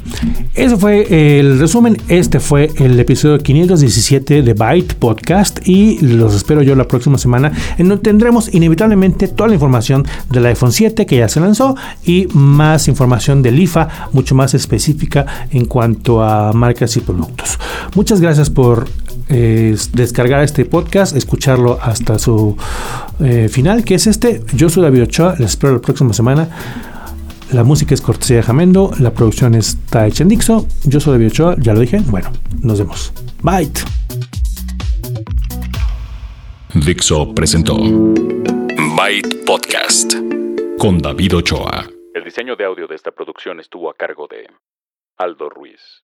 eso 0.55 0.79
fue 0.79 1.39
el 1.39 1.59
resumen. 1.59 1.97
Este 2.09 2.41
fue 2.41 2.71
el 2.77 2.99
episodio 3.01 3.39
517 3.39 4.43
de 4.43 4.55
Byte 4.55 4.95
Podcast 4.95 5.67
y 5.67 5.99
los 6.01 6.35
espero 6.35 6.63
yo 6.63 6.75
la 6.75 6.87
próxima 6.87 7.19
semana 7.19 7.53
en 7.79 7.89
donde 7.89 8.03
tendremos 8.03 8.53
inevitablemente 8.55 9.29
toda 9.29 9.49
la 9.49 9.55
información 9.55 10.07
del 10.31 10.47
iPhone 10.47 10.73
7 10.73 11.07
que 11.07 11.17
ya 11.17 11.29
se 11.29 11.41
lanzó 11.41 11.75
y 12.05 12.29
más 12.33 12.89
información 12.89 13.43
del 13.43 13.59
IFA, 13.61 14.11
mucho 14.13 14.35
más 14.35 14.55
específica 14.55 15.27
en 15.51 15.65
cuanto 15.65 16.23
a 16.23 16.53
marcas 16.53 16.97
y 16.97 17.01
productos. 17.01 17.59
Muchas 17.95 18.21
gracias 18.21 18.51
por 18.51 18.89
eh, 19.29 19.77
descargar 19.93 20.45
este 20.45 20.65
podcast, 20.65 21.17
escucharlo 21.17 21.79
hasta 21.83 22.19
su 22.19 22.57
eh, 23.21 23.49
final, 23.51 23.85
que 23.85 23.95
es 23.95 24.07
este. 24.07 24.43
Yo 24.55 24.69
soy 24.69 24.83
David 24.83 25.05
Ochoa, 25.05 25.35
les 25.39 25.51
espero 25.51 25.73
la 25.75 25.81
próxima 25.81 26.13
semana. 26.13 26.49
La 27.53 27.63
música 27.63 27.95
es 27.95 28.01
cortesía 28.03 28.37
de 28.37 28.43
Jamendo, 28.43 28.91
la 28.99 29.13
producción 29.13 29.55
está 29.55 30.07
hecha 30.07 30.25
en 30.25 30.29
Dixo. 30.29 30.67
Yo 30.85 30.99
soy 30.99 31.13
David 31.13 31.29
Ochoa, 31.29 31.57
ya 31.59 31.75
lo 31.75 31.81
dije. 31.81 32.01
Bueno, 32.07 32.33
nos 32.61 32.81
vemos. 32.81 33.13
Bye. 33.43 33.71
Dixo 36.75 37.33
presentó 37.35 37.77
Byte 38.97 39.45
Podcast 39.47 40.15
con 40.79 40.99
David 40.99 41.37
Ochoa. 41.37 41.87
El 42.15 42.25
diseño 42.25 42.57
de 42.57 42.65
audio 42.65 42.89
de 42.89 42.97
esta 42.97 43.13
producción 43.13 43.61
estuvo 43.61 43.91
a 43.91 43.95
cargo 43.95 44.27
de 44.27 44.49
Aldo 45.17 45.49
Ruiz. 45.49 45.81